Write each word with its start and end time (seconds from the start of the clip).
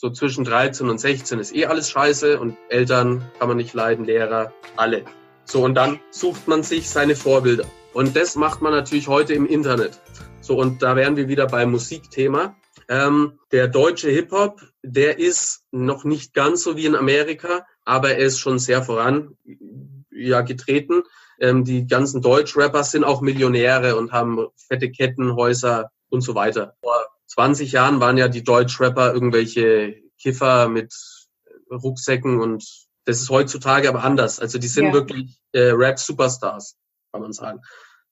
So 0.00 0.10
zwischen 0.10 0.44
13 0.44 0.88
und 0.88 1.00
16 1.00 1.40
ist 1.40 1.52
eh 1.56 1.66
alles 1.66 1.90
scheiße 1.90 2.38
und 2.38 2.56
Eltern 2.68 3.28
kann 3.36 3.48
man 3.48 3.56
nicht 3.56 3.74
leiden, 3.74 4.04
Lehrer, 4.04 4.52
alle. 4.76 5.04
So, 5.44 5.64
und 5.64 5.74
dann 5.74 5.98
sucht 6.12 6.46
man 6.46 6.62
sich 6.62 6.88
seine 6.88 7.16
Vorbilder. 7.16 7.64
Und 7.94 8.14
das 8.14 8.36
macht 8.36 8.62
man 8.62 8.70
natürlich 8.70 9.08
heute 9.08 9.34
im 9.34 9.44
Internet. 9.44 9.98
So, 10.40 10.56
und 10.56 10.84
da 10.84 10.94
wären 10.94 11.16
wir 11.16 11.26
wieder 11.26 11.48
beim 11.48 11.72
Musikthema. 11.72 12.54
Ähm, 12.88 13.40
der 13.50 13.66
deutsche 13.66 14.08
Hip-Hop, 14.08 14.60
der 14.84 15.18
ist 15.18 15.64
noch 15.72 16.04
nicht 16.04 16.32
ganz 16.32 16.62
so 16.62 16.76
wie 16.76 16.86
in 16.86 16.94
Amerika, 16.94 17.66
aber 17.84 18.10
er 18.10 18.18
ist 18.18 18.38
schon 18.38 18.60
sehr 18.60 18.84
voran 18.84 19.36
ja, 20.12 20.42
getreten. 20.42 21.02
Ähm, 21.40 21.64
die 21.64 21.88
ganzen 21.88 22.22
Deutsch-Rapper 22.22 22.84
sind 22.84 23.02
auch 23.02 23.20
Millionäre 23.20 23.96
und 23.96 24.12
haben 24.12 24.46
fette 24.54 24.92
Kettenhäuser 24.92 25.90
und 26.08 26.20
so 26.20 26.36
weiter. 26.36 26.76
Vor 26.80 27.04
20 27.38 27.70
Jahren 27.70 28.00
waren 28.00 28.16
ja 28.16 28.26
die 28.26 28.42
Deutsch-Rapper 28.42 29.14
irgendwelche 29.14 30.02
Kiffer 30.20 30.68
mit 30.68 30.92
Rucksäcken 31.70 32.40
und 32.40 32.64
das 33.04 33.20
ist 33.20 33.30
heutzutage 33.30 33.88
aber 33.88 34.02
anders. 34.02 34.40
Also 34.40 34.58
die 34.58 34.66
sind 34.66 34.86
ja. 34.86 34.92
wirklich 34.92 35.38
äh, 35.52 35.70
Rap-Superstars, 35.70 36.76
kann 37.12 37.22
man 37.22 37.32
sagen. 37.32 37.60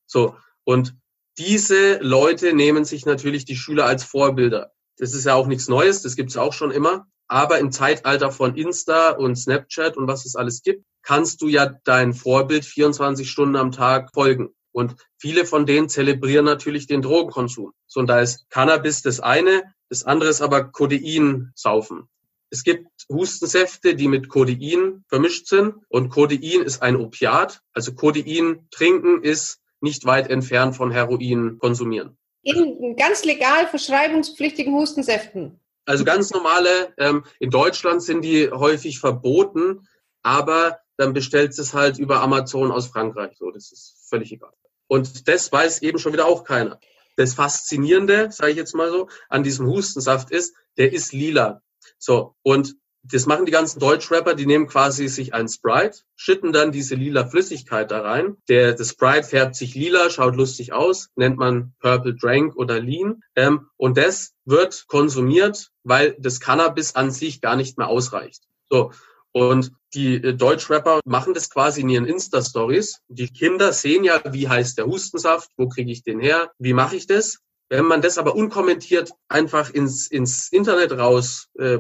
So, 0.07 0.37
und 0.63 0.95
diese 1.39 1.99
Leute 1.99 2.53
nehmen 2.53 2.85
sich 2.85 3.05
natürlich 3.05 3.45
die 3.45 3.57
Schüler 3.57 3.87
als 3.87 4.05
Vorbilder. 4.05 4.71
Das 4.97 5.13
ist 5.13 5.25
ja 5.25 5.35
auch 5.35 5.49
nichts 5.49 5.67
Neues, 5.67 6.03
das 6.03 6.15
gibt's 6.15 6.37
auch 6.37 6.53
schon 6.53 6.71
immer. 6.71 7.09
Aber 7.27 7.59
im 7.59 7.73
Zeitalter 7.73 8.31
von 8.31 8.55
Insta 8.55 9.11
und 9.11 9.35
Snapchat 9.35 9.97
und 9.97 10.07
was 10.07 10.25
es 10.25 10.37
alles 10.37 10.63
gibt, 10.63 10.85
kannst 11.03 11.43
du 11.43 11.49
ja 11.49 11.75
dein 11.83 12.15
Vorbild 12.15 12.65
24 12.65 13.29
Stunden 13.29 13.57
am 13.57 13.73
Tag 13.73 14.11
folgen. 14.15 14.55
Und 14.77 14.95
viele 15.17 15.47
von 15.47 15.65
denen 15.65 15.89
zelebrieren 15.89 16.45
natürlich 16.45 16.87
den 16.87 17.01
Drogenkonsum. 17.01 17.73
So, 17.87 18.01
und 18.01 18.09
da 18.09 18.21
ist 18.21 18.51
Cannabis 18.51 19.01
das 19.01 19.21
eine, 19.21 19.63
das 19.89 20.05
andere 20.05 20.29
ist 20.29 20.43
aber 20.43 20.65
Codein 20.65 21.51
saufen. 21.55 22.11
Es 22.51 22.63
gibt 22.63 22.87
Hustensäfte, 23.09 23.95
die 23.95 24.07
mit 24.07 24.29
Codein 24.29 25.03
vermischt 25.09 25.47
sind 25.47 25.77
und 25.89 26.11
Codein 26.11 26.61
ist 26.61 26.83
ein 26.83 26.97
Opiat. 26.97 27.63
Also 27.73 27.95
Codein 27.95 28.69
trinken 28.71 29.23
ist 29.23 29.63
nicht 29.81 30.05
weit 30.05 30.29
entfernt 30.29 30.77
von 30.77 30.91
Heroin 30.91 31.57
konsumieren. 31.57 32.19
In 32.43 32.97
ganz 32.97 33.25
legal 33.25 33.69
verschreibungspflichtigen 33.69 34.75
Hustensäften. 34.75 35.59
Also 35.87 36.05
ganz 36.05 36.33
normale, 36.33 36.93
ähm, 36.99 37.25
in 37.41 37.49
Deutschland 37.49 38.03
sind 38.03 38.21
die 38.21 38.51
häufig 38.51 38.99
verboten, 38.99 39.89
aber 40.23 40.81
dann 40.99 41.15
bestellt 41.15 41.59
es 41.59 41.73
halt 41.73 41.99
über 41.99 42.21
Amazon 42.21 42.71
aus 42.71 42.89
Frankreich. 42.89 43.39
So, 43.39 43.51
das 43.51 43.73
ist 43.73 44.07
völlig 44.11 44.31
egal. 44.33 44.53
Und 44.89 45.29
das 45.29 45.51
weiß 45.51 45.83
eben 45.83 45.99
schon 45.99 46.13
wieder 46.13 46.27
auch 46.27 46.45
keiner. 46.45 46.79
Das 47.17 47.35
Faszinierende, 47.35 48.31
sage 48.31 48.53
ich 48.53 48.57
jetzt 48.57 48.75
mal 48.75 48.91
so, 48.91 49.09
an 49.29 49.43
diesem 49.43 49.67
Hustensaft 49.67 50.31
ist, 50.31 50.55
der 50.77 50.93
ist 50.93 51.13
lila. 51.13 51.63
So, 51.99 52.35
und 52.43 52.77
das 53.13 53.27
machen 53.27 53.47
die 53.47 53.53
ganzen 53.53 53.79
Deutschrapper, 53.79 54.35
die 54.35 54.47
nehmen 54.47 54.67
quasi 54.67 55.09
sich 55.09 55.33
ein 55.33 55.49
Sprite, 55.49 56.01
schütten 56.17 56.53
dann 56.53 56.73
diese 56.73 56.95
lila 56.95 57.27
Flüssigkeit 57.27 57.91
da 57.91 58.01
rein. 58.01 58.37
Der, 58.49 58.73
das 58.73 58.91
Sprite 58.91 59.29
färbt 59.29 59.55
sich 59.55 59.75
lila, 59.75 60.11
schaut 60.11 60.37
lustig 60.37 60.73
aus, 60.73 61.11
nennt 61.15 61.37
man 61.37 61.75
Purple 61.81 62.15
Drank 62.15 62.57
oder 62.57 62.81
Lean. 62.81 63.23
Ähm, 63.37 63.69
und 63.77 63.97
das 63.97 64.35
wird 64.45 64.87
konsumiert, 64.89 65.71
weil 65.85 66.17
das 66.19 66.41
Cannabis 66.41 66.95
an 66.95 67.11
sich 67.11 67.41
gar 67.41 67.57
nicht 67.57 67.79
mehr 67.79 67.89
ausreicht. 67.89 68.43
So. 68.69 68.93
Und 69.33 69.73
die 69.97 70.17
äh, 70.17 70.35
Deutschrapper 70.35 71.01
machen 71.05 71.35
das 71.35 71.51
quasi 71.51 71.81
in 71.81 71.89
ihren 71.89 72.07
Insta-Stories. 72.07 73.01
Die 73.09 73.29
Kinder 73.29 73.73
sehen 73.73 74.05
ja, 74.05 74.21
wie 74.31 74.49
heißt 74.49 74.79
der 74.79 74.87
Hustensaft, 74.87 75.51
wo 75.57 75.69
kriege 75.69 75.91
ich 75.91 76.05
den 76.05 76.21
her, 76.21 76.53
wie 76.59 76.75
mache 76.75 76.97
ich 76.97 77.07
das. 77.07 77.39
Wenn 77.69 77.87
man 77.87 78.01
das 78.01 78.19
aber 78.19 78.37
unkommentiert 78.37 79.11
einfach 79.29 79.71
ins, 79.71 80.07
ins 80.07 80.53
Internet 80.53 80.93
raus 80.93 81.49
äh, 81.59 81.79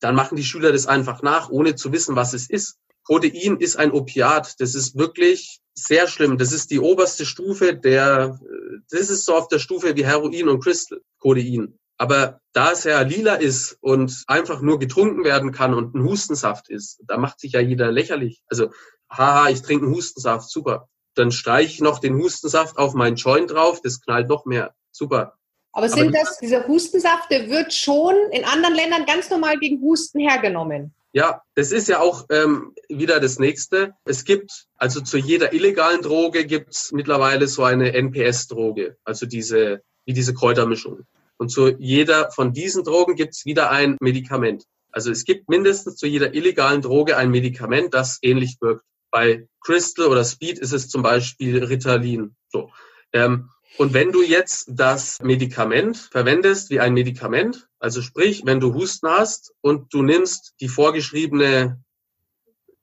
dann 0.00 0.14
machen 0.14 0.36
die 0.36 0.44
Schüler 0.44 0.72
das 0.72 0.86
einfach 0.86 1.22
nach, 1.22 1.48
ohne 1.48 1.74
zu 1.74 1.90
wissen, 1.92 2.16
was 2.16 2.34
es 2.34 2.50
ist. 2.50 2.76
Codein 3.04 3.56
ist 3.58 3.76
ein 3.76 3.92
Opiat. 3.92 4.56
Das 4.58 4.74
ist 4.74 4.96
wirklich 4.96 5.60
sehr 5.74 6.08
schlimm. 6.08 6.36
Das 6.36 6.52
ist 6.52 6.70
die 6.70 6.80
oberste 6.80 7.24
Stufe 7.24 7.74
der, 7.74 8.38
äh, 8.42 8.78
das 8.90 9.08
ist 9.08 9.24
so 9.24 9.36
auf 9.36 9.48
der 9.48 9.58
Stufe 9.58 9.96
wie 9.96 10.04
Heroin 10.04 10.48
und 10.48 10.62
Crystal, 10.62 11.00
Codein. 11.18 11.78
Aber 11.98 12.40
da 12.52 12.72
es 12.72 12.84
ja 12.84 13.00
lila 13.00 13.34
ist 13.34 13.78
und 13.80 14.24
einfach 14.26 14.60
nur 14.60 14.78
getrunken 14.78 15.24
werden 15.24 15.52
kann 15.52 15.74
und 15.74 15.94
ein 15.94 16.04
Hustensaft 16.04 16.68
ist, 16.68 17.00
da 17.06 17.16
macht 17.16 17.40
sich 17.40 17.52
ja 17.52 17.60
jeder 17.60 17.90
lächerlich. 17.90 18.42
Also, 18.48 18.70
haha, 19.10 19.48
ich 19.48 19.62
trinke 19.62 19.86
einen 19.86 19.94
Hustensaft, 19.94 20.50
super. 20.50 20.88
Dann 21.14 21.32
streiche 21.32 21.72
ich 21.72 21.80
noch 21.80 21.98
den 21.98 22.16
Hustensaft 22.16 22.76
auf 22.76 22.94
meinen 22.94 23.16
Joint 23.16 23.50
drauf, 23.50 23.80
das 23.82 24.00
knallt 24.00 24.28
noch 24.28 24.44
mehr. 24.44 24.74
Super. 24.92 25.34
Aber 25.72 25.88
sind 25.88 26.08
Aber 26.08 26.12
das, 26.12 26.38
dieser 26.38 26.66
Hustensaft, 26.66 27.30
der 27.30 27.48
wird 27.48 27.72
schon 27.72 28.14
in 28.30 28.44
anderen 28.44 28.74
Ländern 28.74 29.04
ganz 29.04 29.28
normal 29.28 29.58
gegen 29.58 29.82
Husten 29.82 30.20
hergenommen? 30.20 30.94
Ja, 31.12 31.42
das 31.54 31.72
ist 31.72 31.88
ja 31.88 32.00
auch 32.00 32.26
ähm, 32.30 32.74
wieder 32.88 33.20
das 33.20 33.38
Nächste. 33.38 33.94
Es 34.04 34.24
gibt, 34.24 34.66
also 34.76 35.00
zu 35.00 35.16
jeder 35.16 35.54
illegalen 35.54 36.02
Droge 36.02 36.44
gibt 36.44 36.74
es 36.74 36.92
mittlerweile 36.92 37.46
so 37.46 37.62
eine 37.62 37.94
NPS-Droge, 37.94 38.98
also 39.04 39.24
diese, 39.24 39.82
wie 40.04 40.12
diese 40.12 40.34
Kräutermischung. 40.34 41.06
Und 41.38 41.50
zu 41.50 41.68
jeder 41.78 42.30
von 42.30 42.52
diesen 42.52 42.84
Drogen 42.84 43.14
gibt 43.14 43.34
es 43.34 43.44
wieder 43.44 43.70
ein 43.70 43.96
Medikament. 44.00 44.64
Also 44.90 45.10
es 45.10 45.24
gibt 45.24 45.48
mindestens 45.48 45.96
zu 45.96 46.06
jeder 46.06 46.34
illegalen 46.34 46.80
Droge 46.80 47.16
ein 47.16 47.30
Medikament, 47.30 47.92
das 47.92 48.18
ähnlich 48.22 48.56
wirkt. 48.60 48.82
Bei 49.10 49.46
Crystal 49.60 50.06
oder 50.06 50.24
Speed 50.24 50.58
ist 50.58 50.72
es 50.72 50.88
zum 50.88 51.02
Beispiel 51.02 51.62
Ritalin. 51.62 52.34
So. 52.48 52.70
Ähm, 53.12 53.50
und 53.78 53.92
wenn 53.92 54.10
du 54.10 54.22
jetzt 54.22 54.70
das 54.72 55.20
Medikament 55.20 55.96
verwendest 55.98 56.70
wie 56.70 56.80
ein 56.80 56.94
Medikament, 56.94 57.68
also 57.78 58.00
sprich, 58.00 58.42
wenn 58.46 58.60
du 58.60 58.72
Husten 58.72 59.08
hast 59.08 59.52
und 59.60 59.92
du 59.92 60.02
nimmst 60.02 60.54
die 60.60 60.68
vorgeschriebene 60.68 61.78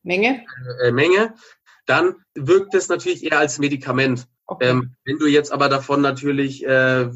Menge, 0.03 0.45
äh, 0.83 0.91
Menge 0.91 1.33
dann 1.85 2.15
wirkt 2.33 2.73
es 2.75 2.89
natürlich 2.89 3.23
eher 3.23 3.39
als 3.39 3.59
Medikament. 3.59 4.27
Okay. 4.45 4.69
Ähm, 4.69 4.95
wenn 5.03 5.17
du 5.17 5.27
jetzt 5.27 5.51
aber 5.51 5.69
davon 5.69 6.01
natürlich 6.01 6.65
äh, 6.65 7.09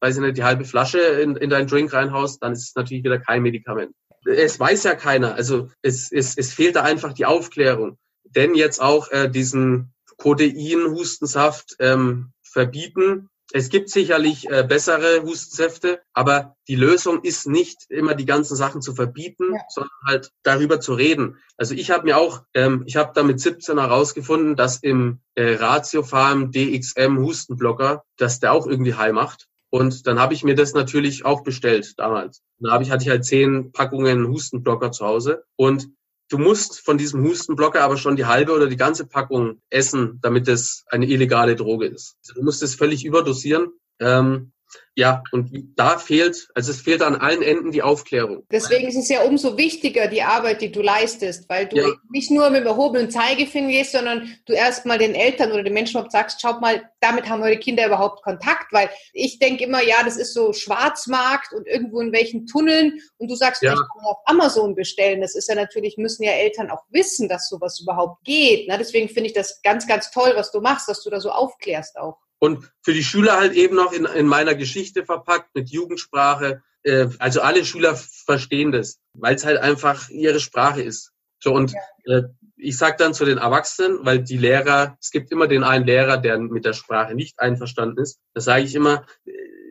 weiß 0.00 0.16
ich 0.16 0.22
nicht, 0.22 0.36
die 0.36 0.44
halbe 0.44 0.64
Flasche 0.64 0.98
in, 0.98 1.36
in 1.36 1.50
deinen 1.50 1.66
Drink 1.66 1.92
reinhaust, 1.92 2.42
dann 2.42 2.52
ist 2.52 2.68
es 2.68 2.74
natürlich 2.74 3.04
wieder 3.04 3.18
kein 3.18 3.42
Medikament. 3.42 3.92
Es 4.24 4.58
weiß 4.58 4.84
ja 4.84 4.94
keiner. 4.94 5.34
Also 5.34 5.70
es, 5.82 6.10
es, 6.10 6.36
es 6.36 6.52
fehlt 6.52 6.76
da 6.76 6.82
einfach 6.82 7.12
die 7.12 7.26
Aufklärung. 7.26 7.96
Denn 8.24 8.54
jetzt 8.54 8.82
auch 8.82 9.10
äh, 9.10 9.28
diesen 9.28 9.94
Codein-Hustensaft 10.18 11.76
ähm, 11.78 12.32
verbieten. 12.42 13.28
Es 13.52 13.68
gibt 13.68 13.90
sicherlich 13.90 14.50
äh, 14.50 14.64
bessere 14.64 15.22
Hustensäfte, 15.22 16.00
aber 16.12 16.56
die 16.66 16.74
Lösung 16.74 17.22
ist 17.22 17.46
nicht 17.46 17.84
immer 17.88 18.14
die 18.14 18.24
ganzen 18.24 18.56
Sachen 18.56 18.82
zu 18.82 18.94
verbieten, 18.94 19.54
ja. 19.54 19.60
sondern 19.68 19.92
halt 20.04 20.30
darüber 20.42 20.80
zu 20.80 20.94
reden. 20.94 21.38
Also 21.56 21.74
ich 21.74 21.90
habe 21.90 22.04
mir 22.04 22.18
auch, 22.18 22.42
ähm, 22.54 22.82
ich 22.86 22.96
habe 22.96 23.12
da 23.14 23.22
mit 23.22 23.38
17 23.38 23.78
herausgefunden, 23.78 24.56
dass 24.56 24.82
im 24.82 25.20
äh, 25.36 25.54
Ratiofarm 25.54 26.50
DXM 26.50 27.18
Hustenblocker, 27.18 28.02
dass 28.16 28.40
der 28.40 28.52
auch 28.52 28.66
irgendwie 28.66 28.94
heil 28.94 29.12
macht. 29.12 29.46
Und 29.76 30.06
dann 30.06 30.18
habe 30.18 30.32
ich 30.32 30.42
mir 30.42 30.54
das 30.54 30.72
natürlich 30.72 31.26
auch 31.26 31.42
bestellt 31.42 31.98
damals. 31.98 32.42
Dann 32.60 32.72
habe 32.72 32.82
ich, 32.82 32.90
hatte 32.90 33.04
ich 33.04 33.10
halt 33.10 33.26
zehn 33.26 33.72
Packungen 33.72 34.26
Hustenblocker 34.26 34.90
zu 34.90 35.04
Hause. 35.04 35.44
Und 35.54 35.90
du 36.30 36.38
musst 36.38 36.80
von 36.80 36.96
diesem 36.96 37.22
Hustenblocker 37.22 37.82
aber 37.82 37.98
schon 37.98 38.16
die 38.16 38.24
halbe 38.24 38.54
oder 38.54 38.68
die 38.68 38.78
ganze 38.78 39.06
Packung 39.06 39.60
essen, 39.68 40.18
damit 40.22 40.48
es 40.48 40.86
eine 40.86 41.04
illegale 41.04 41.56
Droge 41.56 41.88
ist. 41.88 42.16
Du 42.34 42.42
musst 42.42 42.62
es 42.62 42.74
völlig 42.74 43.04
überdosieren. 43.04 43.68
Ähm, 44.00 44.52
ja, 44.98 45.22
und 45.30 45.50
da 45.76 45.98
fehlt, 45.98 46.48
also 46.54 46.70
es 46.70 46.80
fehlt 46.80 47.02
an 47.02 47.16
allen 47.16 47.42
Enden 47.42 47.70
die 47.70 47.82
Aufklärung. 47.82 48.44
Deswegen 48.50 48.88
ist 48.88 48.96
es 48.96 49.10
ja 49.10 49.24
umso 49.24 49.58
wichtiger, 49.58 50.08
die 50.08 50.22
Arbeit, 50.22 50.62
die 50.62 50.72
du 50.72 50.80
leistest, 50.80 51.50
weil 51.50 51.66
du 51.66 51.76
ja. 51.76 51.88
nicht 52.10 52.30
nur 52.30 52.48
mit 52.48 52.62
dem 52.62 52.68
erhobenen 52.68 53.10
Zeigefinger 53.10 53.68
gehst, 53.68 53.92
sondern 53.92 54.34
du 54.46 54.54
erstmal 54.54 54.96
den 54.96 55.14
Eltern 55.14 55.52
oder 55.52 55.62
den 55.62 55.74
Menschen 55.74 55.96
überhaupt 55.96 56.12
sagst, 56.12 56.40
schaut 56.40 56.62
mal, 56.62 56.82
damit 57.00 57.28
haben 57.28 57.42
eure 57.42 57.58
Kinder 57.58 57.86
überhaupt 57.86 58.22
Kontakt, 58.22 58.72
weil 58.72 58.88
ich 59.12 59.38
denke 59.38 59.64
immer, 59.64 59.82
ja, 59.82 59.96
das 60.02 60.16
ist 60.16 60.32
so 60.32 60.54
Schwarzmarkt 60.54 61.52
und 61.52 61.66
irgendwo 61.66 62.00
in 62.00 62.12
welchen 62.12 62.46
Tunneln 62.46 62.98
und 63.18 63.30
du 63.30 63.34
sagst, 63.34 63.62
ja. 63.62 63.74
ich 63.74 63.78
kann 63.78 64.04
auf 64.06 64.16
Amazon 64.24 64.74
bestellen. 64.74 65.20
Das 65.20 65.34
ist 65.34 65.50
ja 65.50 65.56
natürlich, 65.56 65.98
müssen 65.98 66.22
ja 66.22 66.32
Eltern 66.32 66.70
auch 66.70 66.84
wissen, 66.88 67.28
dass 67.28 67.50
sowas 67.50 67.78
überhaupt 67.80 68.24
geht. 68.24 68.66
Ne? 68.66 68.78
Deswegen 68.78 69.10
finde 69.10 69.26
ich 69.26 69.34
das 69.34 69.60
ganz, 69.60 69.86
ganz 69.86 70.10
toll, 70.10 70.32
was 70.36 70.52
du 70.52 70.62
machst, 70.62 70.88
dass 70.88 71.02
du 71.02 71.10
da 71.10 71.20
so 71.20 71.30
aufklärst 71.30 71.98
auch. 71.98 72.16
Und 72.38 72.70
für 72.82 72.92
die 72.92 73.04
Schüler 73.04 73.38
halt 73.38 73.54
eben 73.54 73.76
noch 73.76 73.92
in, 73.92 74.04
in 74.04 74.26
meiner 74.26 74.54
Geschichte 74.54 75.04
verpackt 75.04 75.54
mit 75.54 75.70
Jugendsprache. 75.70 76.62
Äh, 76.82 77.08
also 77.18 77.40
alle 77.40 77.64
Schüler 77.64 77.96
verstehen 77.96 78.72
das, 78.72 79.00
weil 79.14 79.34
es 79.34 79.44
halt 79.44 79.58
einfach 79.58 80.08
ihre 80.10 80.40
Sprache 80.40 80.82
ist. 80.82 81.12
So 81.38 81.52
und 81.52 81.72
äh, 82.04 82.22
ich 82.56 82.76
sage 82.78 82.96
dann 82.98 83.14
zu 83.14 83.24
den 83.24 83.38
Erwachsenen, 83.38 83.98
weil 84.02 84.22
die 84.22 84.38
Lehrer, 84.38 84.96
es 85.00 85.10
gibt 85.10 85.30
immer 85.30 85.46
den 85.46 85.62
einen 85.62 85.86
Lehrer, 85.86 86.16
der 86.16 86.38
mit 86.38 86.64
der 86.64 86.72
Sprache 86.72 87.14
nicht 87.14 87.38
einverstanden 87.38 88.00
ist. 88.00 88.18
Da 88.32 88.40
sage 88.40 88.64
ich 88.64 88.74
immer, 88.74 89.04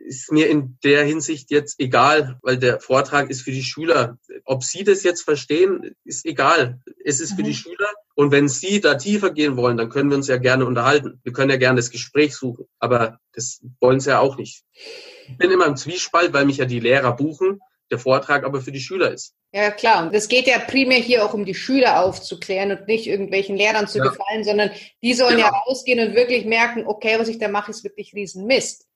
ist 0.06 0.30
mir 0.30 0.48
in 0.48 0.78
der 0.84 1.04
Hinsicht 1.04 1.50
jetzt 1.50 1.80
egal, 1.80 2.38
weil 2.42 2.58
der 2.58 2.80
Vortrag 2.80 3.28
ist 3.28 3.42
für 3.42 3.50
die 3.50 3.64
Schüler. 3.64 4.18
Ob 4.44 4.62
sie 4.62 4.84
das 4.84 5.02
jetzt 5.02 5.22
verstehen, 5.22 5.96
ist 6.04 6.24
egal. 6.24 6.80
Es 7.04 7.20
ist 7.20 7.32
mhm. 7.32 7.36
für 7.36 7.42
die 7.42 7.50
mhm. 7.50 7.54
Schüler. 7.54 7.88
Und 8.16 8.32
wenn 8.32 8.48
sie 8.48 8.80
da 8.80 8.94
tiefer 8.94 9.30
gehen 9.30 9.58
wollen, 9.58 9.76
dann 9.76 9.90
können 9.90 10.08
wir 10.08 10.16
uns 10.16 10.26
ja 10.26 10.38
gerne 10.38 10.64
unterhalten. 10.64 11.20
Wir 11.22 11.34
können 11.34 11.50
ja 11.50 11.58
gerne 11.58 11.76
das 11.76 11.90
Gespräch 11.90 12.34
suchen. 12.34 12.66
Aber 12.78 13.20
das 13.34 13.60
wollen 13.78 14.00
sie 14.00 14.08
ja 14.08 14.20
auch 14.20 14.38
nicht. 14.38 14.64
Ich 15.28 15.36
bin 15.36 15.50
immer 15.50 15.66
im 15.66 15.76
Zwiespalt, 15.76 16.32
weil 16.32 16.46
mich 16.46 16.56
ja 16.56 16.64
die 16.64 16.80
Lehrer 16.80 17.14
buchen. 17.14 17.60
der 17.90 17.98
Vortrag 17.98 18.44
aber 18.44 18.62
für 18.62 18.72
die 18.72 18.80
Schüler 18.80 19.12
ist. 19.12 19.34
Ja, 19.52 19.70
klar. 19.70 20.06
Und 20.06 20.14
es 20.14 20.28
geht 20.28 20.46
ja 20.46 20.58
primär 20.58 20.98
hier 20.98 21.24
auch 21.24 21.34
um 21.34 21.44
die 21.44 21.54
Schüler 21.54 22.02
aufzuklären 22.02 22.72
und 22.72 22.88
nicht 22.88 23.06
irgendwelchen 23.06 23.56
Lehrern 23.56 23.86
zu 23.86 23.98
ja. 23.98 24.04
gefallen, 24.04 24.44
sondern 24.44 24.70
die 25.02 25.14
sollen 25.14 25.36
genau. 25.36 25.48
ja 25.48 25.52
rausgehen 25.66 26.00
und 26.00 26.16
wirklich 26.16 26.46
merken, 26.46 26.84
okay, 26.86 27.16
was 27.18 27.28
ich 27.28 27.38
da 27.38 27.48
mache, 27.48 27.70
ist 27.70 27.84
wirklich 27.84 28.14
Riesenmist. 28.14 28.86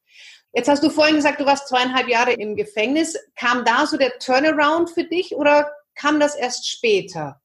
Jetzt 0.53 0.69
hast 0.69 0.83
du 0.83 0.91
vorhin 0.91 1.15
gesagt, 1.15 1.41
du 1.41 1.47
warst 1.47 1.69
zweieinhalb 1.69 2.09
Jahre 2.09 2.33
im 2.33 2.57
Gefängnis. 2.57 3.17
Kam 3.37 3.65
da 3.65 3.87
so 3.87 3.97
der 3.97 4.19
Turnaround 4.19 4.91
für 4.91 5.05
dich 5.05 5.37
oder 5.37 5.71
kam 5.95 6.19
das 6.19 6.35
erst 6.35 6.69
später? 6.69 7.41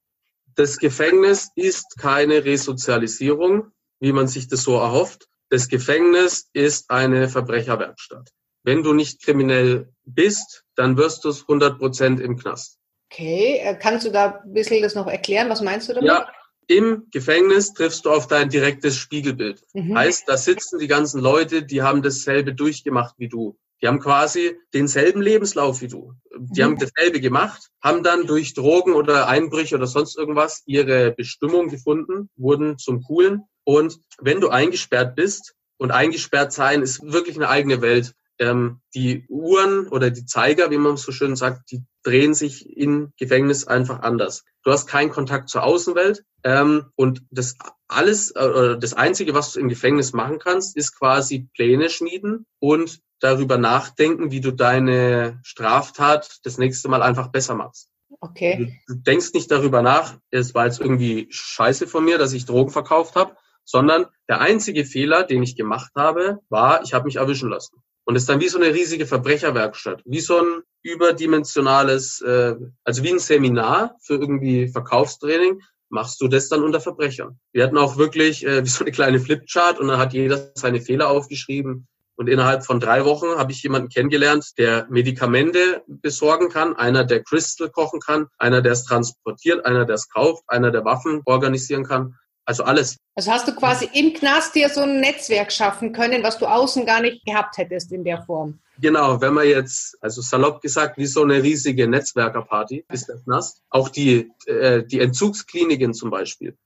Das 0.56 0.78
Gefängnis 0.78 1.50
ist 1.54 1.98
keine 1.98 2.44
Resozialisierung, 2.44 3.72
wie 4.00 4.12
man 4.12 4.26
sich 4.26 4.48
das 4.48 4.62
so 4.62 4.76
erhofft. 4.76 5.28
Das 5.50 5.68
Gefängnis 5.68 6.48
ist 6.54 6.90
eine 6.90 7.28
Verbrecherwerkstatt. 7.28 8.30
Wenn 8.64 8.82
du 8.82 8.94
nicht 8.94 9.22
kriminell 9.22 9.92
bist, 10.04 10.64
dann 10.74 10.96
wirst 10.96 11.24
du 11.24 11.28
es 11.28 11.42
100 11.42 11.78
Prozent 11.78 12.20
im 12.20 12.38
Knast. 12.38 12.78
Okay, 13.12 13.58
äh, 13.62 13.76
kannst 13.76 14.06
du 14.06 14.10
da 14.10 14.40
ein 14.44 14.52
bisschen 14.54 14.82
das 14.82 14.94
noch 14.94 15.06
erklären? 15.06 15.48
Was 15.50 15.60
meinst 15.60 15.88
du 15.88 15.92
damit? 15.92 16.08
Ja, 16.08 16.26
im 16.66 17.06
Gefängnis 17.12 17.74
triffst 17.74 18.06
du 18.06 18.10
auf 18.10 18.26
dein 18.26 18.48
direktes 18.48 18.96
Spiegelbild. 18.96 19.62
Mhm. 19.74 19.96
Heißt, 19.96 20.24
da 20.26 20.36
sitzen 20.36 20.78
die 20.78 20.88
ganzen 20.88 21.20
Leute, 21.20 21.62
die 21.62 21.82
haben 21.82 22.02
dasselbe 22.02 22.54
durchgemacht 22.54 23.14
wie 23.18 23.28
du. 23.28 23.56
Die 23.82 23.88
haben 23.88 24.00
quasi 24.00 24.58
denselben 24.72 25.20
Lebenslauf 25.20 25.80
wie 25.80 25.88
du. 25.88 26.14
Die 26.38 26.60
mhm. 26.60 26.64
haben 26.64 26.78
dasselbe 26.78 27.20
gemacht, 27.20 27.68
haben 27.82 28.02
dann 28.02 28.26
durch 28.26 28.54
Drogen 28.54 28.94
oder 28.94 29.28
Einbrüche 29.28 29.74
oder 29.74 29.86
sonst 29.86 30.16
irgendwas 30.16 30.62
ihre 30.66 31.12
Bestimmung 31.12 31.68
gefunden, 31.68 32.30
wurden 32.36 32.78
zum 32.78 33.02
Coolen. 33.02 33.42
Und 33.64 34.00
wenn 34.18 34.40
du 34.40 34.48
eingesperrt 34.48 35.14
bist, 35.16 35.56
und 35.78 35.90
eingesperrt 35.90 36.52
sein 36.52 36.82
ist 36.82 37.02
wirklich 37.02 37.36
eine 37.36 37.48
eigene 37.48 37.80
Welt 37.80 38.14
ähm, 38.38 38.80
die 38.94 39.24
Uhren 39.28 39.88
oder 39.88 40.10
die 40.10 40.26
Zeiger, 40.26 40.70
wie 40.70 40.78
man 40.78 40.96
so 40.96 41.10
schön 41.10 41.36
sagt, 41.36 41.70
die 41.70 41.82
drehen 42.02 42.34
sich 42.34 42.76
im 42.76 43.12
Gefängnis 43.18 43.66
einfach 43.66 44.00
anders. 44.00 44.44
Du 44.62 44.70
hast 44.70 44.86
keinen 44.86 45.10
Kontakt 45.10 45.48
zur 45.48 45.62
Außenwelt 45.62 46.22
ähm, 46.44 46.86
und 46.96 47.22
das 47.30 47.56
alles 47.88 48.32
äh, 48.32 48.78
das 48.78 48.94
Einzige, 48.94 49.32
was 49.32 49.52
du 49.52 49.60
im 49.60 49.68
Gefängnis 49.68 50.12
machen 50.12 50.38
kannst, 50.38 50.76
ist 50.76 50.98
quasi 50.98 51.48
Pläne 51.54 51.88
schmieden 51.88 52.46
und 52.58 53.00
darüber 53.20 53.58
nachdenken, 53.58 54.30
wie 54.30 54.40
du 54.40 54.50
deine 54.50 55.40
Straftat 55.42 56.38
das 56.44 56.58
nächste 56.58 56.88
Mal 56.88 57.02
einfach 57.02 57.28
besser 57.28 57.54
machst. 57.54 57.90
Okay. 58.20 58.78
Du, 58.86 58.94
du 58.94 59.00
denkst 59.02 59.32
nicht 59.34 59.50
darüber 59.50 59.82
nach, 59.82 60.16
es 60.30 60.54
war 60.54 60.66
jetzt 60.66 60.80
irgendwie 60.80 61.26
scheiße 61.30 61.86
von 61.86 62.04
mir, 62.04 62.18
dass 62.18 62.32
ich 62.32 62.46
Drogen 62.46 62.70
verkauft 62.70 63.16
habe, 63.16 63.36
sondern 63.64 64.06
der 64.28 64.40
einzige 64.40 64.84
Fehler, 64.84 65.24
den 65.24 65.42
ich 65.42 65.56
gemacht 65.56 65.92
habe, 65.96 66.38
war, 66.48 66.82
ich 66.82 66.94
habe 66.94 67.06
mich 67.06 67.16
erwischen 67.16 67.50
lassen. 67.50 67.82
Und 68.04 68.14
es 68.14 68.22
ist 68.22 68.28
dann 68.28 68.40
wie 68.40 68.48
so 68.48 68.58
eine 68.58 68.72
riesige 68.72 69.06
Verbrecherwerkstatt, 69.06 70.02
wie 70.04 70.20
so 70.20 70.38
ein 70.38 70.62
überdimensionales, 70.82 72.20
äh, 72.20 72.54
also 72.84 73.02
wie 73.02 73.10
ein 73.10 73.18
Seminar 73.18 73.96
für 74.00 74.14
irgendwie 74.14 74.68
Verkaufstraining, 74.68 75.60
machst 75.88 76.20
du 76.20 76.28
das 76.28 76.48
dann 76.48 76.62
unter 76.62 76.80
Verbrechern. 76.80 77.40
Wir 77.52 77.64
hatten 77.64 77.78
auch 77.78 77.96
wirklich 77.96 78.46
äh, 78.46 78.64
wie 78.64 78.68
so 78.68 78.84
eine 78.84 78.92
kleine 78.92 79.18
Flipchart 79.18 79.80
und 79.80 79.88
dann 79.88 79.98
hat 79.98 80.12
jeder 80.12 80.52
seine 80.54 80.80
Fehler 80.80 81.10
aufgeschrieben. 81.10 81.88
Und 82.16 82.28
innerhalb 82.28 82.64
von 82.64 82.80
drei 82.80 83.04
Wochen 83.04 83.38
habe 83.38 83.52
ich 83.52 83.62
jemanden 83.62 83.90
kennengelernt, 83.90 84.52
der 84.58 84.86
Medikamente 84.88 85.82
besorgen 85.86 86.48
kann, 86.48 86.74
einer, 86.74 87.04
der 87.04 87.22
Crystal 87.22 87.68
kochen 87.68 88.00
kann, 88.00 88.28
einer, 88.38 88.62
der 88.62 88.72
es 88.72 88.84
transportiert, 88.84 89.66
einer, 89.66 89.84
der 89.84 89.96
es 89.96 90.08
kauft, 90.08 90.42
einer, 90.48 90.70
der 90.70 90.84
Waffen 90.84 91.20
organisieren 91.26 91.84
kann. 91.84 92.16
Also 92.46 92.62
alles. 92.62 92.96
Also 93.16 93.32
hast 93.32 93.48
du 93.48 93.54
quasi 93.54 93.90
im 93.92 94.14
Knast 94.14 94.54
dir 94.54 94.68
so 94.68 94.82
ein 94.82 95.00
Netzwerk 95.00 95.52
schaffen 95.52 95.92
können, 95.92 96.22
was 96.22 96.38
du 96.38 96.46
außen 96.46 96.86
gar 96.86 97.00
nicht 97.00 97.24
gehabt 97.24 97.58
hättest 97.58 97.92
in 97.92 98.04
der 98.04 98.22
Form. 98.22 98.60
Genau, 98.78 99.20
wenn 99.20 99.34
man 99.34 99.46
jetzt, 99.46 99.96
also 100.00 100.20
salopp 100.22 100.62
gesagt, 100.62 100.96
wie 100.96 101.06
so 101.06 101.22
eine 101.22 101.42
riesige 101.42 101.88
Netzwerkerparty 101.88 102.84
ist 102.92 103.08
der 103.08 103.16
Knast. 103.16 103.62
Auch 103.68 103.88
die, 103.88 104.30
äh, 104.46 104.84
die 104.84 105.00
Entzugskliniken 105.00 105.92
zum 105.92 106.10
Beispiel. 106.10 106.56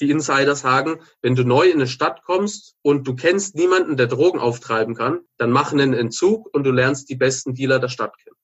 Die 0.00 0.10
Insider 0.10 0.54
sagen, 0.54 1.00
wenn 1.22 1.34
du 1.34 1.44
neu 1.44 1.68
in 1.68 1.76
eine 1.76 1.86
Stadt 1.86 2.22
kommst 2.24 2.74
und 2.82 3.06
du 3.06 3.14
kennst 3.14 3.54
niemanden, 3.54 3.96
der 3.96 4.06
Drogen 4.06 4.38
auftreiben 4.38 4.94
kann, 4.94 5.20
dann 5.38 5.50
mach 5.50 5.72
einen 5.72 5.94
Entzug 5.94 6.52
und 6.54 6.64
du 6.64 6.70
lernst 6.70 7.08
die 7.08 7.16
besten 7.16 7.54
Dealer 7.54 7.78
der 7.78 7.88
Stadt 7.88 8.12
kennen. 8.18 8.36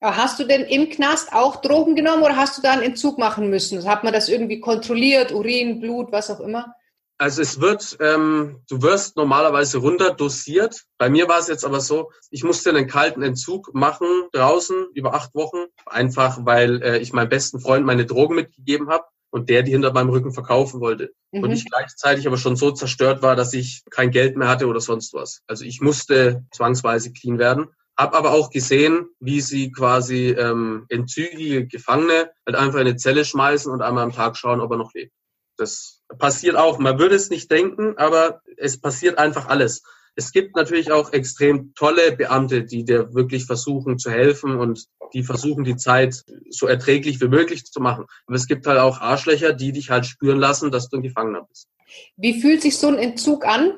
Hast 0.00 0.38
du 0.38 0.44
denn 0.44 0.62
im 0.62 0.90
Knast 0.90 1.32
auch 1.32 1.60
Drogen 1.60 1.96
genommen 1.96 2.22
oder 2.22 2.36
hast 2.36 2.56
du 2.56 2.62
da 2.62 2.72
einen 2.72 2.82
Entzug 2.82 3.18
machen 3.18 3.50
müssen? 3.50 3.84
Hat 3.84 4.04
man 4.04 4.12
das 4.12 4.28
irgendwie 4.28 4.60
kontrolliert, 4.60 5.32
Urin, 5.32 5.80
Blut, 5.80 6.12
was 6.12 6.30
auch 6.30 6.40
immer? 6.40 6.72
Also 7.20 7.42
es 7.42 7.60
wird, 7.60 7.96
ähm, 8.00 8.60
du 8.68 8.80
wirst 8.82 9.16
normalerweise 9.16 9.78
runterdosiert. 9.78 10.84
Bei 10.98 11.10
mir 11.10 11.28
war 11.28 11.40
es 11.40 11.48
jetzt 11.48 11.64
aber 11.64 11.80
so, 11.80 12.12
ich 12.30 12.44
musste 12.44 12.70
einen 12.70 12.86
kalten 12.86 13.22
Entzug 13.22 13.74
machen 13.74 14.06
draußen 14.30 14.86
über 14.94 15.14
acht 15.14 15.34
Wochen, 15.34 15.66
einfach 15.86 16.38
weil 16.44 16.80
äh, 16.80 16.98
ich 16.98 17.12
meinem 17.12 17.28
besten 17.28 17.58
Freund 17.58 17.84
meine 17.84 18.06
Drogen 18.06 18.36
mitgegeben 18.36 18.88
habe 18.88 19.04
und 19.30 19.50
der 19.50 19.62
die 19.62 19.72
hinter 19.72 19.92
meinem 19.92 20.10
Rücken 20.10 20.32
verkaufen 20.32 20.80
wollte. 20.80 21.12
Mhm. 21.32 21.44
Und 21.44 21.50
ich 21.52 21.64
gleichzeitig 21.64 22.26
aber 22.26 22.36
schon 22.36 22.56
so 22.56 22.70
zerstört 22.70 23.22
war, 23.22 23.36
dass 23.36 23.52
ich 23.52 23.82
kein 23.90 24.10
Geld 24.10 24.36
mehr 24.36 24.48
hatte 24.48 24.66
oder 24.66 24.80
sonst 24.80 25.12
was. 25.14 25.42
Also 25.46 25.64
ich 25.64 25.80
musste 25.80 26.44
zwangsweise 26.52 27.12
clean 27.12 27.38
werden. 27.38 27.68
Hab 27.96 28.14
aber 28.14 28.32
auch 28.32 28.50
gesehen, 28.50 29.08
wie 29.18 29.40
sie 29.40 29.72
quasi 29.72 30.28
ähm, 30.28 30.86
entzügige 30.88 31.66
Gefangene 31.66 32.30
halt 32.46 32.56
einfach 32.56 32.78
in 32.78 32.86
eine 32.86 32.96
Zelle 32.96 33.24
schmeißen 33.24 33.72
und 33.72 33.82
einmal 33.82 34.04
am 34.04 34.12
Tag 34.12 34.36
schauen, 34.36 34.60
ob 34.60 34.70
er 34.70 34.76
noch 34.76 34.94
lebt. 34.94 35.12
Das 35.56 36.02
passiert 36.18 36.54
auch. 36.54 36.78
Man 36.78 36.98
würde 36.98 37.16
es 37.16 37.28
nicht 37.28 37.50
denken, 37.50 37.96
aber 37.96 38.40
es 38.56 38.80
passiert 38.80 39.18
einfach 39.18 39.48
alles. 39.48 39.82
Es 40.18 40.32
gibt 40.32 40.56
natürlich 40.56 40.90
auch 40.90 41.12
extrem 41.12 41.74
tolle 41.76 42.10
Beamte, 42.10 42.64
die 42.64 42.84
dir 42.84 43.14
wirklich 43.14 43.44
versuchen 43.44 44.00
zu 44.00 44.10
helfen 44.10 44.58
und 44.58 44.86
die 45.14 45.22
versuchen, 45.22 45.62
die 45.62 45.76
Zeit 45.76 46.24
so 46.50 46.66
erträglich 46.66 47.20
wie 47.20 47.28
möglich 47.28 47.64
zu 47.64 47.78
machen. 47.78 48.04
Aber 48.26 48.34
es 48.34 48.48
gibt 48.48 48.66
halt 48.66 48.80
auch 48.80 49.00
Arschlöcher, 49.00 49.52
die 49.52 49.70
dich 49.70 49.90
halt 49.90 50.06
spüren 50.06 50.40
lassen, 50.40 50.72
dass 50.72 50.88
du 50.88 50.96
ein 50.96 51.04
Gefangener 51.04 51.46
bist. 51.48 51.68
Wie 52.16 52.40
fühlt 52.40 52.62
sich 52.62 52.78
so 52.78 52.88
ein 52.88 52.98
Entzug 52.98 53.46
an? 53.46 53.74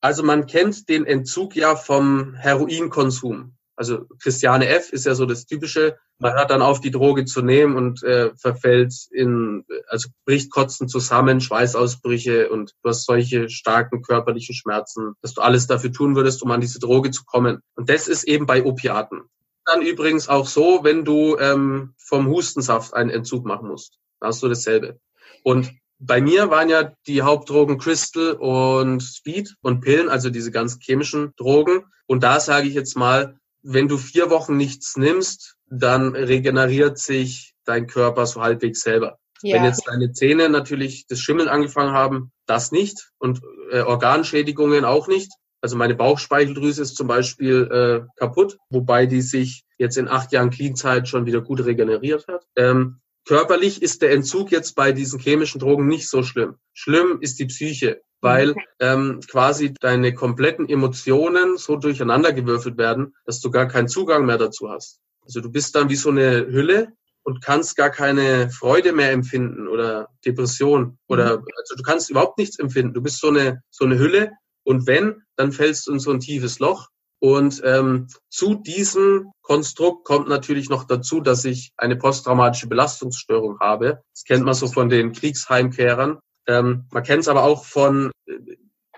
Also 0.00 0.22
man 0.22 0.46
kennt 0.46 0.88
den 0.88 1.04
Entzug 1.04 1.56
ja 1.56 1.74
vom 1.74 2.34
Heroinkonsum. 2.34 3.56
Also 3.82 4.06
Christiane 4.20 4.68
F. 4.68 4.92
ist 4.92 5.06
ja 5.06 5.16
so 5.16 5.26
das 5.26 5.44
Typische. 5.44 5.96
Man 6.20 6.34
hört 6.34 6.52
dann 6.52 6.62
auf, 6.62 6.80
die 6.80 6.92
Droge 6.92 7.24
zu 7.24 7.42
nehmen 7.42 7.74
und 7.74 8.00
äh, 8.04 8.30
verfällt 8.36 8.94
in, 9.10 9.64
also 9.88 10.08
bricht 10.24 10.52
Kotzen 10.52 10.86
zusammen, 10.86 11.40
Schweißausbrüche 11.40 12.48
und 12.48 12.76
du 12.80 12.90
hast 12.90 13.06
solche 13.06 13.48
starken 13.48 14.02
körperlichen 14.02 14.54
Schmerzen, 14.54 15.14
dass 15.20 15.34
du 15.34 15.40
alles 15.40 15.66
dafür 15.66 15.92
tun 15.92 16.14
würdest, 16.14 16.44
um 16.44 16.52
an 16.52 16.60
diese 16.60 16.78
Droge 16.78 17.10
zu 17.10 17.24
kommen. 17.24 17.58
Und 17.74 17.90
das 17.90 18.06
ist 18.06 18.22
eben 18.22 18.46
bei 18.46 18.64
Opiaten. 18.64 19.22
Dann 19.64 19.82
übrigens 19.82 20.28
auch 20.28 20.46
so, 20.46 20.84
wenn 20.84 21.04
du 21.04 21.36
ähm, 21.38 21.94
vom 21.98 22.28
Hustensaft 22.28 22.94
einen 22.94 23.10
Entzug 23.10 23.44
machen 23.44 23.66
musst. 23.66 23.98
Da 24.20 24.28
hast 24.28 24.44
du 24.44 24.48
dasselbe. 24.48 25.00
Und 25.42 25.72
bei 25.98 26.20
mir 26.20 26.50
waren 26.50 26.68
ja 26.68 26.92
die 27.08 27.22
Hauptdrogen 27.22 27.78
Crystal 27.78 28.34
und 28.34 29.00
Speed 29.02 29.56
und 29.60 29.80
Pillen, 29.80 30.08
also 30.08 30.30
diese 30.30 30.52
ganz 30.52 30.78
chemischen 30.80 31.32
Drogen. 31.36 31.82
Und 32.06 32.22
da 32.22 32.38
sage 32.38 32.68
ich 32.68 32.74
jetzt 32.74 32.96
mal, 32.96 33.40
wenn 33.62 33.88
du 33.88 33.98
vier 33.98 34.30
Wochen 34.30 34.56
nichts 34.56 34.96
nimmst, 34.96 35.56
dann 35.66 36.14
regeneriert 36.14 36.98
sich 36.98 37.54
dein 37.64 37.86
Körper 37.86 38.26
so 38.26 38.42
halbwegs 38.42 38.80
selber. 38.80 39.18
Ja. 39.42 39.56
Wenn 39.56 39.64
jetzt 39.64 39.86
deine 39.86 40.12
Zähne 40.12 40.48
natürlich 40.48 41.06
das 41.06 41.20
Schimmeln 41.20 41.48
angefangen 41.48 41.92
haben, 41.92 42.32
das 42.46 42.72
nicht 42.72 43.10
und 43.18 43.40
äh, 43.70 43.80
Organschädigungen 43.80 44.84
auch 44.84 45.08
nicht. 45.08 45.32
Also 45.60 45.76
meine 45.76 45.94
Bauchspeicheldrüse 45.94 46.82
ist 46.82 46.96
zum 46.96 47.06
Beispiel 47.06 47.68
äh, 47.70 48.06
kaputt, 48.16 48.58
wobei 48.70 49.06
die 49.06 49.22
sich 49.22 49.64
jetzt 49.78 49.96
in 49.96 50.08
acht 50.08 50.32
Jahren 50.32 50.50
Clean-Zeit 50.50 51.08
schon 51.08 51.26
wieder 51.26 51.40
gut 51.40 51.64
regeneriert 51.64 52.26
hat. 52.28 52.44
Ähm, 52.56 53.00
Körperlich 53.24 53.82
ist 53.82 54.02
der 54.02 54.10
Entzug 54.12 54.50
jetzt 54.50 54.74
bei 54.74 54.90
diesen 54.90 55.20
chemischen 55.20 55.60
Drogen 55.60 55.86
nicht 55.86 56.08
so 56.08 56.24
schlimm. 56.24 56.56
Schlimm 56.72 57.18
ist 57.20 57.38
die 57.38 57.46
Psyche, 57.46 58.02
weil 58.22 58.54
ähm, 58.80 59.20
quasi 59.28 59.74
deine 59.74 60.14
kompletten 60.14 60.68
Emotionen 60.68 61.58
so 61.58 61.76
durcheinandergewürfelt 61.76 62.78
werden, 62.78 63.14
dass 63.26 63.40
du 63.40 63.50
gar 63.50 63.66
keinen 63.66 63.88
Zugang 63.88 64.24
mehr 64.24 64.38
dazu 64.38 64.70
hast. 64.70 65.00
Also 65.22 65.40
du 65.40 65.50
bist 65.50 65.74
dann 65.74 65.90
wie 65.90 65.96
so 65.96 66.10
eine 66.10 66.46
Hülle 66.46 66.92
und 67.24 67.42
kannst 67.44 67.76
gar 67.76 67.90
keine 67.90 68.50
Freude 68.50 68.92
mehr 68.92 69.12
empfinden 69.12 69.68
oder 69.68 70.08
Depression 70.24 70.98
oder 71.08 71.38
mhm. 71.38 71.44
also 71.58 71.74
du 71.76 71.82
kannst 71.82 72.10
überhaupt 72.10 72.38
nichts 72.38 72.58
empfinden. 72.58 72.94
Du 72.94 73.02
bist 73.02 73.20
so 73.20 73.28
eine 73.28 73.62
so 73.70 73.84
eine 73.84 73.98
Hülle 73.98 74.32
und 74.64 74.86
wenn, 74.86 75.22
dann 75.36 75.52
fällst 75.52 75.86
du 75.86 75.92
in 75.92 75.98
so 75.98 76.10
ein 76.10 76.20
tiefes 76.20 76.58
Loch 76.60 76.88
und 77.22 77.62
ähm, 77.64 78.08
zu 78.30 78.56
diesem 78.56 79.30
Konstrukt 79.42 80.04
kommt 80.04 80.28
natürlich 80.28 80.68
noch 80.68 80.84
dazu, 80.84 81.20
dass 81.20 81.44
ich 81.44 81.72
eine 81.76 81.94
posttraumatische 81.94 82.66
Belastungsstörung 82.66 83.60
habe. 83.60 84.02
Das 84.12 84.24
kennt 84.24 84.44
man 84.44 84.54
so 84.54 84.66
von 84.66 84.88
den 84.88 85.12
Kriegsheimkehrern. 85.12 86.18
Ähm, 86.46 86.86
man 86.90 87.02
kennt 87.02 87.22
es 87.22 87.28
aber 87.28 87.44
auch 87.44 87.64
von 87.64 88.10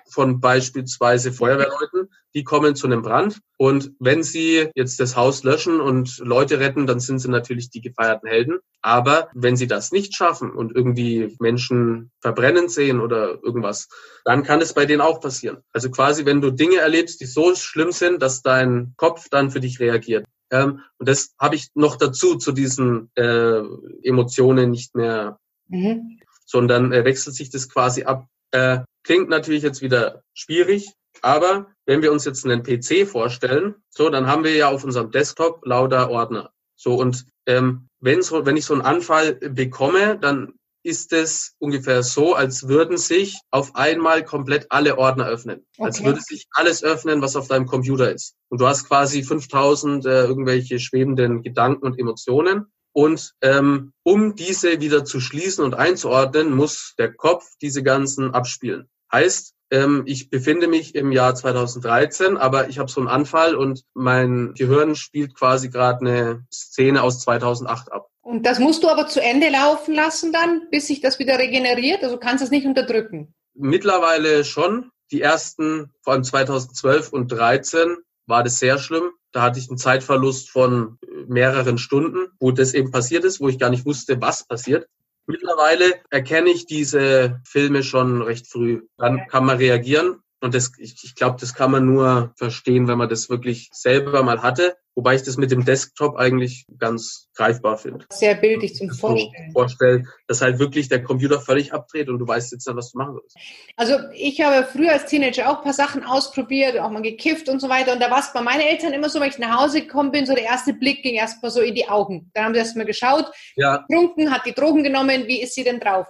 von 0.06 0.40
beispielsweise 0.40 1.32
Feuerwehrleuten, 1.32 2.08
die 2.34 2.44
kommen 2.44 2.76
zu 2.76 2.86
einem 2.86 3.02
Brand 3.02 3.40
und 3.58 3.92
wenn 3.98 4.22
sie 4.22 4.68
jetzt 4.74 5.00
das 5.00 5.16
Haus 5.16 5.42
löschen 5.42 5.80
und 5.80 6.18
Leute 6.18 6.60
retten, 6.60 6.86
dann 6.86 7.00
sind 7.00 7.18
sie 7.18 7.28
natürlich 7.30 7.70
die 7.70 7.80
gefeierten 7.80 8.28
Helden. 8.28 8.58
Aber 8.80 9.28
wenn 9.34 9.56
sie 9.56 9.66
das 9.66 9.90
nicht 9.90 10.14
schaffen 10.14 10.52
und 10.52 10.74
irgendwie 10.74 11.34
Menschen 11.40 12.12
verbrennen 12.20 12.68
sehen 12.68 13.00
oder 13.00 13.42
irgendwas, 13.42 13.88
dann 14.24 14.44
kann 14.44 14.60
es 14.60 14.72
bei 14.72 14.86
denen 14.86 15.00
auch 15.00 15.20
passieren. 15.20 15.58
Also 15.72 15.90
quasi, 15.90 16.24
wenn 16.26 16.40
du 16.40 16.50
Dinge 16.50 16.76
erlebst, 16.76 17.20
die 17.20 17.26
so 17.26 17.54
schlimm 17.54 17.90
sind, 17.90 18.22
dass 18.22 18.42
dein 18.42 18.94
Kopf 18.96 19.28
dann 19.30 19.50
für 19.50 19.60
dich 19.60 19.80
reagiert, 19.80 20.26
Ähm, 20.50 20.80
und 20.98 21.08
das 21.08 21.34
habe 21.40 21.56
ich 21.56 21.68
noch 21.74 21.96
dazu, 21.96 22.36
zu 22.36 22.52
diesen 22.52 23.10
äh, 23.16 23.62
Emotionen 24.02 24.70
nicht 24.70 24.94
mehr, 24.94 25.38
mhm. 25.68 26.20
Sondern 26.44 26.92
äh, 26.92 27.04
wechselt 27.04 27.34
sich 27.34 27.50
das 27.50 27.68
quasi 27.68 28.04
ab. 28.04 28.26
Äh, 28.50 28.80
klingt 29.02 29.28
natürlich 29.28 29.62
jetzt 29.62 29.82
wieder 29.82 30.22
schwierig, 30.32 30.92
aber 31.22 31.66
wenn 31.86 32.02
wir 32.02 32.12
uns 32.12 32.24
jetzt 32.24 32.44
einen 32.44 32.62
PC 32.62 33.06
vorstellen, 33.08 33.76
so, 33.88 34.08
dann 34.10 34.26
haben 34.26 34.44
wir 34.44 34.54
ja 34.54 34.68
auf 34.68 34.84
unserem 34.84 35.10
Desktop 35.10 35.64
lauter 35.64 36.10
Ordner. 36.10 36.52
So, 36.76 36.94
und 36.94 37.26
ähm, 37.46 37.88
wenn, 38.00 38.22
so, 38.22 38.46
wenn 38.46 38.56
ich 38.56 38.64
so 38.64 38.74
einen 38.74 38.82
Anfall 38.82 39.34
bekomme, 39.34 40.18
dann 40.18 40.54
ist 40.84 41.14
es 41.14 41.54
ungefähr 41.58 42.02
so, 42.02 42.34
als 42.34 42.68
würden 42.68 42.98
sich 42.98 43.40
auf 43.50 43.74
einmal 43.74 44.22
komplett 44.22 44.66
alle 44.68 44.98
Ordner 44.98 45.26
öffnen. 45.26 45.64
Okay. 45.76 45.86
Als 45.86 46.04
würde 46.04 46.20
sich 46.20 46.46
alles 46.50 46.84
öffnen, 46.84 47.22
was 47.22 47.36
auf 47.36 47.48
deinem 47.48 47.66
Computer 47.66 48.12
ist. 48.12 48.34
Und 48.50 48.60
du 48.60 48.66
hast 48.66 48.86
quasi 48.86 49.22
5000 49.22 50.04
äh, 50.04 50.24
irgendwelche 50.24 50.78
schwebenden 50.78 51.42
Gedanken 51.42 51.86
und 51.86 51.98
Emotionen. 51.98 52.66
Und 52.94 53.34
ähm, 53.42 53.92
um 54.04 54.36
diese 54.36 54.80
wieder 54.80 55.04
zu 55.04 55.18
schließen 55.18 55.64
und 55.64 55.74
einzuordnen, 55.74 56.54
muss 56.54 56.94
der 56.96 57.12
Kopf 57.12 57.44
diese 57.60 57.82
ganzen 57.82 58.32
abspielen. 58.32 58.88
Heißt, 59.12 59.52
ähm, 59.72 60.04
ich 60.06 60.30
befinde 60.30 60.68
mich 60.68 60.94
im 60.94 61.10
Jahr 61.10 61.34
2013, 61.34 62.36
aber 62.36 62.68
ich 62.68 62.78
habe 62.78 62.90
so 62.90 63.00
einen 63.00 63.08
Anfall 63.08 63.56
und 63.56 63.82
mein 63.94 64.54
Gehirn 64.54 64.94
spielt 64.94 65.34
quasi 65.34 65.70
gerade 65.70 66.00
eine 66.00 66.46
Szene 66.52 67.02
aus 67.02 67.18
2008 67.20 67.90
ab. 67.90 68.08
Und 68.22 68.46
das 68.46 68.60
musst 68.60 68.84
du 68.84 68.88
aber 68.88 69.08
zu 69.08 69.20
Ende 69.20 69.48
laufen 69.48 69.94
lassen 69.94 70.32
dann, 70.32 70.68
bis 70.70 70.86
sich 70.86 71.00
das 71.00 71.18
wieder 71.18 71.38
regeneriert? 71.38 72.04
Also 72.04 72.18
kannst 72.18 72.42
du 72.42 72.44
es 72.44 72.50
nicht 72.52 72.66
unterdrücken? 72.66 73.34
Mittlerweile 73.54 74.44
schon. 74.44 74.90
Die 75.10 75.20
ersten, 75.20 75.92
vor 76.02 76.14
allem 76.14 76.24
2012 76.24 77.12
und 77.12 77.28
2013, 77.28 77.96
war 78.26 78.42
das 78.42 78.58
sehr 78.58 78.78
schlimm. 78.78 79.10
Da 79.32 79.42
hatte 79.42 79.58
ich 79.58 79.68
einen 79.68 79.78
Zeitverlust 79.78 80.50
von 80.50 80.98
mehreren 81.26 81.78
Stunden, 81.78 82.28
wo 82.38 82.52
das 82.52 82.74
eben 82.74 82.90
passiert 82.90 83.24
ist, 83.24 83.40
wo 83.40 83.48
ich 83.48 83.58
gar 83.58 83.70
nicht 83.70 83.84
wusste, 83.84 84.20
was 84.20 84.46
passiert. 84.46 84.88
Mittlerweile 85.26 85.94
erkenne 86.10 86.50
ich 86.50 86.66
diese 86.66 87.40
Filme 87.44 87.82
schon 87.82 88.22
recht 88.22 88.46
früh. 88.46 88.82
Dann 88.98 89.26
kann 89.28 89.44
man 89.44 89.56
reagieren. 89.56 90.20
Und 90.40 90.54
das, 90.54 90.72
ich, 90.78 91.02
ich 91.02 91.14
glaube, 91.14 91.38
das 91.40 91.54
kann 91.54 91.70
man 91.70 91.86
nur 91.86 92.32
verstehen, 92.36 92.86
wenn 92.86 92.98
man 92.98 93.08
das 93.08 93.30
wirklich 93.30 93.70
selber 93.72 94.22
mal 94.22 94.42
hatte. 94.42 94.76
Wobei 94.96 95.16
ich 95.16 95.22
das 95.22 95.36
mit 95.36 95.50
dem 95.50 95.64
Desktop 95.64 96.16
eigentlich 96.16 96.66
ganz 96.78 97.28
greifbar 97.34 97.76
finde. 97.76 98.06
Sehr 98.10 98.36
bildlich 98.36 98.76
zum 98.76 98.90
Vorstellen. 98.90 99.52
Vorstellen, 99.52 100.08
dass 100.28 100.40
halt 100.40 100.60
wirklich 100.60 100.88
der 100.88 101.02
Computer 101.02 101.40
völlig 101.40 101.72
abdreht 101.72 102.08
und 102.08 102.18
du 102.18 102.28
weißt 102.28 102.52
jetzt 102.52 102.66
dann, 102.66 102.76
was 102.76 102.92
du 102.92 102.98
machen 102.98 103.14
sollst. 103.14 103.36
Also 103.76 103.96
ich 104.14 104.40
habe 104.40 104.66
früher 104.66 104.92
als 104.92 105.06
Teenager 105.06 105.50
auch 105.50 105.58
ein 105.58 105.64
paar 105.64 105.72
Sachen 105.72 106.04
ausprobiert, 106.04 106.78
auch 106.78 106.90
mal 106.90 107.02
gekifft 107.02 107.48
und 107.48 107.60
so 107.60 107.68
weiter. 107.68 107.92
Und 107.92 108.00
da 108.00 108.10
war 108.10 108.20
es 108.20 108.32
bei 108.32 108.40
meinen 108.40 108.60
Eltern 108.60 108.92
immer 108.92 109.08
so, 109.08 109.20
wenn 109.20 109.30
ich 109.30 109.38
nach 109.38 109.60
Hause 109.60 109.82
gekommen 109.82 110.12
bin, 110.12 110.26
so 110.26 110.34
der 110.34 110.44
erste 110.44 110.72
Blick 110.72 111.02
ging 111.02 111.14
erstmal 111.14 111.50
so 111.50 111.60
in 111.60 111.74
die 111.74 111.88
Augen. 111.88 112.30
Dann 112.34 112.44
haben 112.44 112.54
sie 112.54 112.60
erstmal 112.60 112.86
geschaut, 112.86 113.26
ja. 113.56 113.84
getrunken, 113.88 114.30
hat 114.30 114.46
die 114.46 114.52
Drogen 114.52 114.84
genommen, 114.84 115.26
wie 115.26 115.42
ist 115.42 115.54
sie 115.54 115.64
denn 115.64 115.80
drauf? 115.80 116.06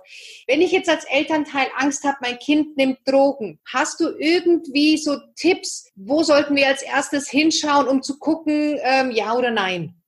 Wenn 0.47 0.61
ich 0.61 0.73
jetzt 0.73 0.91
als 0.91 1.05
Elternteil 1.07 1.69
Angst 1.79 2.05
habe, 2.05 2.19
mein 2.21 2.39
Kind 2.39 2.77
nimmt 2.77 2.99
Drogen, 3.07 3.59
hast 3.73 4.01
du 4.01 4.11
irgendwie 4.19 4.99
so 4.99 5.17
Tipps, 5.37 5.91
wo 5.97 6.23
sollten 6.23 6.55
wir 6.55 6.69
als 6.69 6.83
erstes 6.83 7.31
hinschauen, 7.31 7.89
um 7.89 8.03
zu 8.03 8.19
gucken, 8.19 8.74
ähm, 8.83 9.11
ja 9.11 9.35
oder 9.35 9.51
nein? 9.51 10.01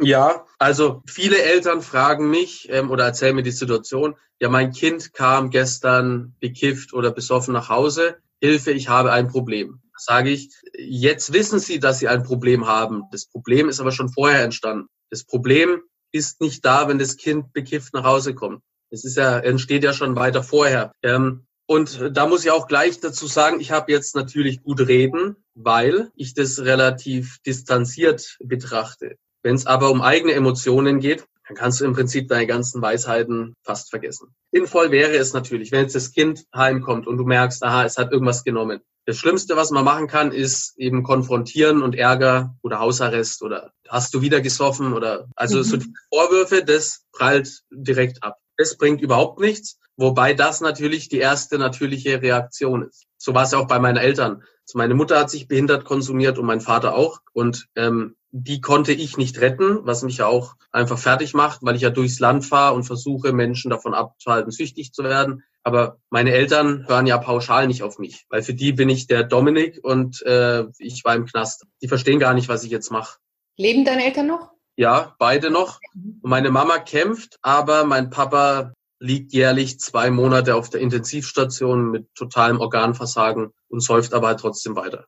Ja, 0.00 0.44
also 0.58 1.02
viele 1.06 1.40
Eltern 1.40 1.80
fragen 1.80 2.28
mich 2.28 2.68
ähm, 2.70 2.90
oder 2.90 3.04
erzählen 3.04 3.34
mir 3.34 3.42
die 3.42 3.50
Situation, 3.50 4.16
ja, 4.38 4.50
mein 4.50 4.72
Kind 4.72 5.14
kam 5.14 5.50
gestern 5.50 6.36
bekifft 6.40 6.92
oder 6.92 7.10
besoffen 7.10 7.54
nach 7.54 7.70
Hause, 7.70 8.18
Hilfe, 8.40 8.72
ich 8.72 8.88
habe 8.88 9.12
ein 9.12 9.28
Problem. 9.28 9.80
Sage 9.96 10.28
ich, 10.28 10.50
jetzt 10.76 11.32
wissen 11.32 11.58
Sie, 11.58 11.80
dass 11.80 11.98
Sie 11.98 12.08
ein 12.08 12.22
Problem 12.22 12.66
haben. 12.66 13.04
Das 13.10 13.26
Problem 13.26 13.70
ist 13.70 13.80
aber 13.80 13.92
schon 13.92 14.10
vorher 14.10 14.42
entstanden. 14.42 14.88
Das 15.08 15.24
Problem 15.24 15.80
ist 16.12 16.42
nicht 16.42 16.64
da, 16.64 16.86
wenn 16.86 16.98
das 16.98 17.16
Kind 17.16 17.54
bekifft 17.54 17.94
nach 17.94 18.04
Hause 18.04 18.34
kommt. 18.34 18.62
Es 18.90 19.04
ist 19.04 19.16
ja, 19.16 19.38
entsteht 19.38 19.84
ja 19.84 19.94
schon 19.94 20.14
weiter 20.14 20.42
vorher. 20.42 20.92
Ähm, 21.02 21.46
und 21.66 22.16
da 22.16 22.26
muss 22.26 22.44
ich 22.44 22.50
auch 22.50 22.68
gleich 22.68 23.00
dazu 23.00 23.26
sagen, 23.26 23.60
ich 23.60 23.72
habe 23.72 23.90
jetzt 23.90 24.14
natürlich 24.14 24.62
gut 24.62 24.80
reden, 24.80 25.36
weil 25.54 26.10
ich 26.14 26.34
das 26.34 26.60
relativ 26.60 27.38
distanziert 27.44 28.38
betrachte. 28.40 29.16
Wenn 29.42 29.56
es 29.56 29.66
aber 29.66 29.90
um 29.90 30.00
eigene 30.00 30.32
Emotionen 30.32 31.00
geht, 31.00 31.26
dann 31.48 31.56
kannst 31.56 31.80
du 31.80 31.84
im 31.84 31.92
Prinzip 31.92 32.28
deine 32.28 32.46
ganzen 32.46 32.82
Weisheiten 32.82 33.54
fast 33.62 33.90
vergessen. 33.90 34.34
Sinnvoll 34.52 34.90
wäre 34.90 35.16
es 35.16 35.32
natürlich, 35.32 35.70
wenn 35.70 35.82
jetzt 35.82 35.94
das 35.94 36.12
Kind 36.12 36.44
heimkommt 36.54 37.06
und 37.06 37.16
du 37.18 37.24
merkst, 37.24 37.62
aha, 37.62 37.84
es 37.84 37.98
hat 37.98 38.12
irgendwas 38.12 38.44
genommen. 38.44 38.80
Das 39.04 39.18
Schlimmste, 39.18 39.54
was 39.54 39.70
man 39.70 39.84
machen 39.84 40.08
kann, 40.08 40.32
ist 40.32 40.76
eben 40.76 41.04
konfrontieren 41.04 41.82
und 41.82 41.94
Ärger 41.94 42.56
oder 42.62 42.80
Hausarrest 42.80 43.42
oder 43.42 43.70
hast 43.88 44.12
du 44.14 44.20
wieder 44.20 44.40
gesoffen 44.40 44.92
oder 44.92 45.28
also 45.36 45.58
mhm. 45.58 45.62
so 45.62 45.76
die 45.76 45.94
Vorwürfe, 46.12 46.64
das 46.64 47.04
prallt 47.12 47.62
direkt 47.70 48.24
ab. 48.24 48.38
Das 48.56 48.76
bringt 48.76 49.00
überhaupt 49.00 49.38
nichts. 49.38 49.78
Wobei 49.96 50.34
das 50.34 50.60
natürlich 50.60 51.08
die 51.08 51.18
erste 51.18 51.58
natürliche 51.58 52.20
Reaktion 52.20 52.86
ist. 52.88 53.06
So 53.16 53.34
war 53.34 53.44
es 53.44 53.52
ja 53.52 53.58
auch 53.58 53.66
bei 53.66 53.78
meinen 53.78 53.96
Eltern. 53.96 54.42
Also 54.66 54.78
meine 54.78 54.94
Mutter 54.94 55.18
hat 55.18 55.30
sich 55.30 55.48
behindert 55.48 55.84
konsumiert 55.84 56.38
und 56.38 56.46
mein 56.46 56.60
Vater 56.60 56.94
auch. 56.94 57.20
Und 57.32 57.66
ähm, 57.76 58.16
die 58.30 58.60
konnte 58.60 58.92
ich 58.92 59.16
nicht 59.16 59.40
retten, 59.40 59.78
was 59.86 60.02
mich 60.02 60.18
ja 60.18 60.26
auch 60.26 60.56
einfach 60.70 60.98
fertig 60.98 61.32
macht, 61.32 61.60
weil 61.62 61.76
ich 61.76 61.82
ja 61.82 61.90
durchs 61.90 62.20
Land 62.20 62.44
fahre 62.44 62.74
und 62.74 62.84
versuche, 62.84 63.32
Menschen 63.32 63.70
davon 63.70 63.94
abzuhalten, 63.94 64.50
süchtig 64.50 64.92
zu 64.92 65.04
werden. 65.04 65.42
Aber 65.62 65.98
meine 66.10 66.32
Eltern 66.32 66.86
hören 66.86 67.06
ja 67.06 67.16
pauschal 67.18 67.66
nicht 67.66 67.82
auf 67.82 67.98
mich, 67.98 68.26
weil 68.28 68.42
für 68.42 68.54
die 68.54 68.72
bin 68.72 68.88
ich 68.88 69.06
der 69.06 69.24
Dominik 69.24 69.80
und 69.82 70.22
äh, 70.22 70.64
ich 70.78 71.04
war 71.04 71.14
im 71.14 71.26
Knast. 71.26 71.66
Die 71.82 71.88
verstehen 71.88 72.18
gar 72.18 72.34
nicht, 72.34 72.48
was 72.48 72.62
ich 72.62 72.70
jetzt 72.70 72.90
mache. 72.90 73.18
Leben 73.56 73.84
deine 73.84 74.04
Eltern 74.04 74.26
noch? 74.26 74.50
Ja, 74.76 75.16
beide 75.18 75.50
noch. 75.50 75.80
Meine 76.20 76.50
Mama 76.50 76.78
kämpft, 76.78 77.38
aber 77.40 77.84
mein 77.84 78.10
Papa 78.10 78.74
liegt 78.98 79.32
jährlich 79.32 79.78
zwei 79.80 80.10
Monate 80.10 80.54
auf 80.54 80.70
der 80.70 80.80
Intensivstation 80.80 81.90
mit 81.90 82.14
totalem 82.14 82.60
Organversagen 82.60 83.52
und 83.68 83.80
säuft 83.80 84.14
aber 84.14 84.28
halt 84.28 84.40
trotzdem 84.40 84.76
weiter. 84.76 85.06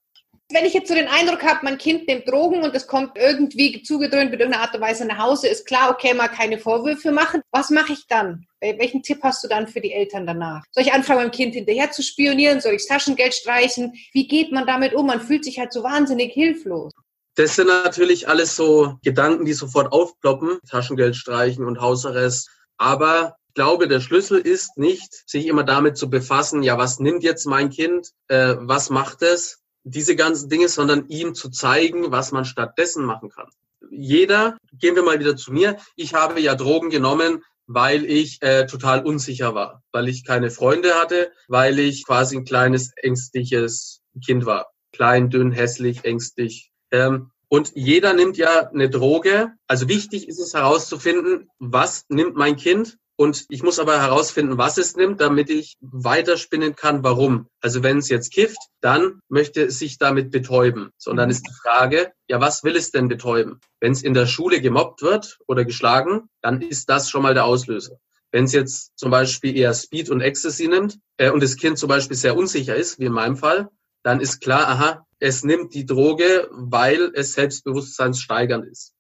Wenn 0.50 0.64
ich 0.64 0.72
jetzt 0.72 0.88
so 0.88 0.94
den 0.94 1.08
Eindruck 1.08 1.42
habe, 1.42 1.60
mein 1.62 1.76
Kind 1.76 2.08
nimmt 2.08 2.26
Drogen 2.26 2.62
und 2.62 2.74
es 2.74 2.86
kommt 2.86 3.18
irgendwie 3.18 3.82
zugedröhnt 3.82 4.30
mit 4.30 4.40
irgendeiner 4.40 4.64
Art 4.64 4.74
und 4.74 4.80
Weise 4.80 5.04
nach 5.04 5.18
Hause, 5.18 5.46
ist 5.46 5.66
klar, 5.66 5.90
okay, 5.90 6.14
mal 6.14 6.28
keine 6.28 6.58
Vorwürfe 6.58 7.12
machen. 7.12 7.42
Was 7.50 7.68
mache 7.68 7.92
ich 7.92 8.06
dann? 8.08 8.46
Welchen 8.60 9.02
Tipp 9.02 9.18
hast 9.22 9.44
du 9.44 9.48
dann 9.48 9.68
für 9.68 9.82
die 9.82 9.92
Eltern 9.92 10.26
danach? 10.26 10.64
Soll 10.70 10.84
ich 10.84 10.92
anfangen, 10.94 11.20
meinem 11.20 11.32
Kind 11.32 11.54
hinterher 11.54 11.90
zu 11.90 12.02
spionieren? 12.02 12.62
Soll 12.62 12.72
ich 12.72 12.86
das 12.86 12.96
Taschengeld 12.96 13.34
streichen? 13.34 13.92
Wie 14.14 14.26
geht 14.26 14.50
man 14.50 14.66
damit 14.66 14.94
um? 14.94 15.06
Man 15.06 15.20
fühlt 15.20 15.44
sich 15.44 15.58
halt 15.58 15.70
so 15.70 15.82
wahnsinnig 15.82 16.32
hilflos. 16.32 16.92
Das 17.34 17.54
sind 17.54 17.66
natürlich 17.66 18.26
alles 18.26 18.56
so 18.56 18.94
Gedanken, 19.04 19.44
die 19.44 19.52
sofort 19.52 19.92
aufploppen. 19.92 20.60
Taschengeld 20.68 21.14
streichen 21.14 21.66
und 21.66 21.82
Hausarrest. 21.82 22.48
Aber 22.78 23.36
glaube, 23.58 23.88
der 23.88 23.98
Schlüssel 23.98 24.38
ist 24.38 24.78
nicht, 24.78 25.28
sich 25.28 25.48
immer 25.48 25.64
damit 25.64 25.96
zu 25.96 26.08
befassen, 26.08 26.62
ja, 26.62 26.78
was 26.78 27.00
nimmt 27.00 27.24
jetzt 27.24 27.44
mein 27.44 27.70
Kind, 27.70 28.12
äh, 28.28 28.54
was 28.60 28.88
macht 28.88 29.20
es, 29.22 29.64
diese 29.82 30.14
ganzen 30.14 30.48
Dinge, 30.48 30.68
sondern 30.68 31.08
ihm 31.08 31.34
zu 31.34 31.50
zeigen, 31.50 32.12
was 32.12 32.30
man 32.30 32.44
stattdessen 32.44 33.04
machen 33.04 33.30
kann. 33.30 33.48
Jeder, 33.90 34.56
gehen 34.74 34.94
wir 34.94 35.02
mal 35.02 35.18
wieder 35.18 35.34
zu 35.36 35.52
mir, 35.52 35.76
ich 35.96 36.14
habe 36.14 36.38
ja 36.38 36.54
Drogen 36.54 36.88
genommen, 36.88 37.42
weil 37.66 38.04
ich 38.04 38.40
äh, 38.42 38.66
total 38.66 39.04
unsicher 39.04 39.56
war, 39.56 39.82
weil 39.90 40.08
ich 40.08 40.24
keine 40.24 40.52
Freunde 40.52 40.94
hatte, 40.94 41.32
weil 41.48 41.80
ich 41.80 42.06
quasi 42.06 42.36
ein 42.36 42.44
kleines, 42.44 42.92
ängstliches 42.94 44.02
Kind 44.24 44.46
war. 44.46 44.70
Klein, 44.92 45.30
dünn, 45.30 45.50
hässlich, 45.50 46.04
ängstlich. 46.04 46.70
Ähm, 46.92 47.32
und 47.48 47.72
jeder 47.74 48.12
nimmt 48.12 48.36
ja 48.36 48.68
eine 48.68 48.88
Droge. 48.88 49.50
Also 49.66 49.88
wichtig 49.88 50.28
ist 50.28 50.38
es 50.38 50.54
herauszufinden, 50.54 51.50
was 51.58 52.04
nimmt 52.08 52.36
mein 52.36 52.54
Kind 52.54 52.98
und 53.20 53.46
ich 53.48 53.64
muss 53.64 53.80
aber 53.80 54.00
herausfinden, 54.00 54.58
was 54.58 54.78
es 54.78 54.94
nimmt, 54.94 55.20
damit 55.20 55.50
ich 55.50 55.76
weiterspinnen 55.80 56.76
kann, 56.76 57.02
warum. 57.02 57.48
Also 57.60 57.82
wenn 57.82 57.98
es 57.98 58.08
jetzt 58.08 58.32
kifft, 58.32 58.58
dann 58.80 59.20
möchte 59.28 59.64
es 59.64 59.80
sich 59.80 59.98
damit 59.98 60.30
betäuben. 60.30 60.90
So, 60.98 61.10
und 61.10 61.16
dann 61.16 61.28
ist 61.28 61.44
die 61.44 61.52
Frage, 61.52 62.12
ja, 62.28 62.40
was 62.40 62.62
will 62.62 62.76
es 62.76 62.92
denn 62.92 63.08
betäuben? 63.08 63.58
Wenn 63.80 63.90
es 63.90 64.04
in 64.04 64.14
der 64.14 64.26
Schule 64.26 64.60
gemobbt 64.60 65.02
wird 65.02 65.40
oder 65.48 65.64
geschlagen, 65.64 66.28
dann 66.42 66.62
ist 66.62 66.88
das 66.90 67.10
schon 67.10 67.22
mal 67.22 67.34
der 67.34 67.44
Auslöser. 67.44 67.98
Wenn 68.30 68.44
es 68.44 68.52
jetzt 68.52 68.96
zum 68.96 69.10
Beispiel 69.10 69.56
eher 69.56 69.74
Speed 69.74 70.10
und 70.10 70.20
Ecstasy 70.20 70.68
nimmt 70.68 71.00
äh, 71.16 71.30
und 71.30 71.42
das 71.42 71.56
Kind 71.56 71.76
zum 71.76 71.88
Beispiel 71.88 72.16
sehr 72.16 72.36
unsicher 72.36 72.76
ist, 72.76 73.00
wie 73.00 73.06
in 73.06 73.12
meinem 73.12 73.36
Fall, 73.36 73.68
dann 74.04 74.20
ist 74.20 74.40
klar, 74.40 74.68
aha, 74.68 75.06
es 75.18 75.42
nimmt 75.42 75.74
die 75.74 75.86
Droge, 75.86 76.48
weil 76.52 77.10
es 77.14 77.32
selbstbewusstseinssteigernd 77.32 78.64
ist. 78.66 78.94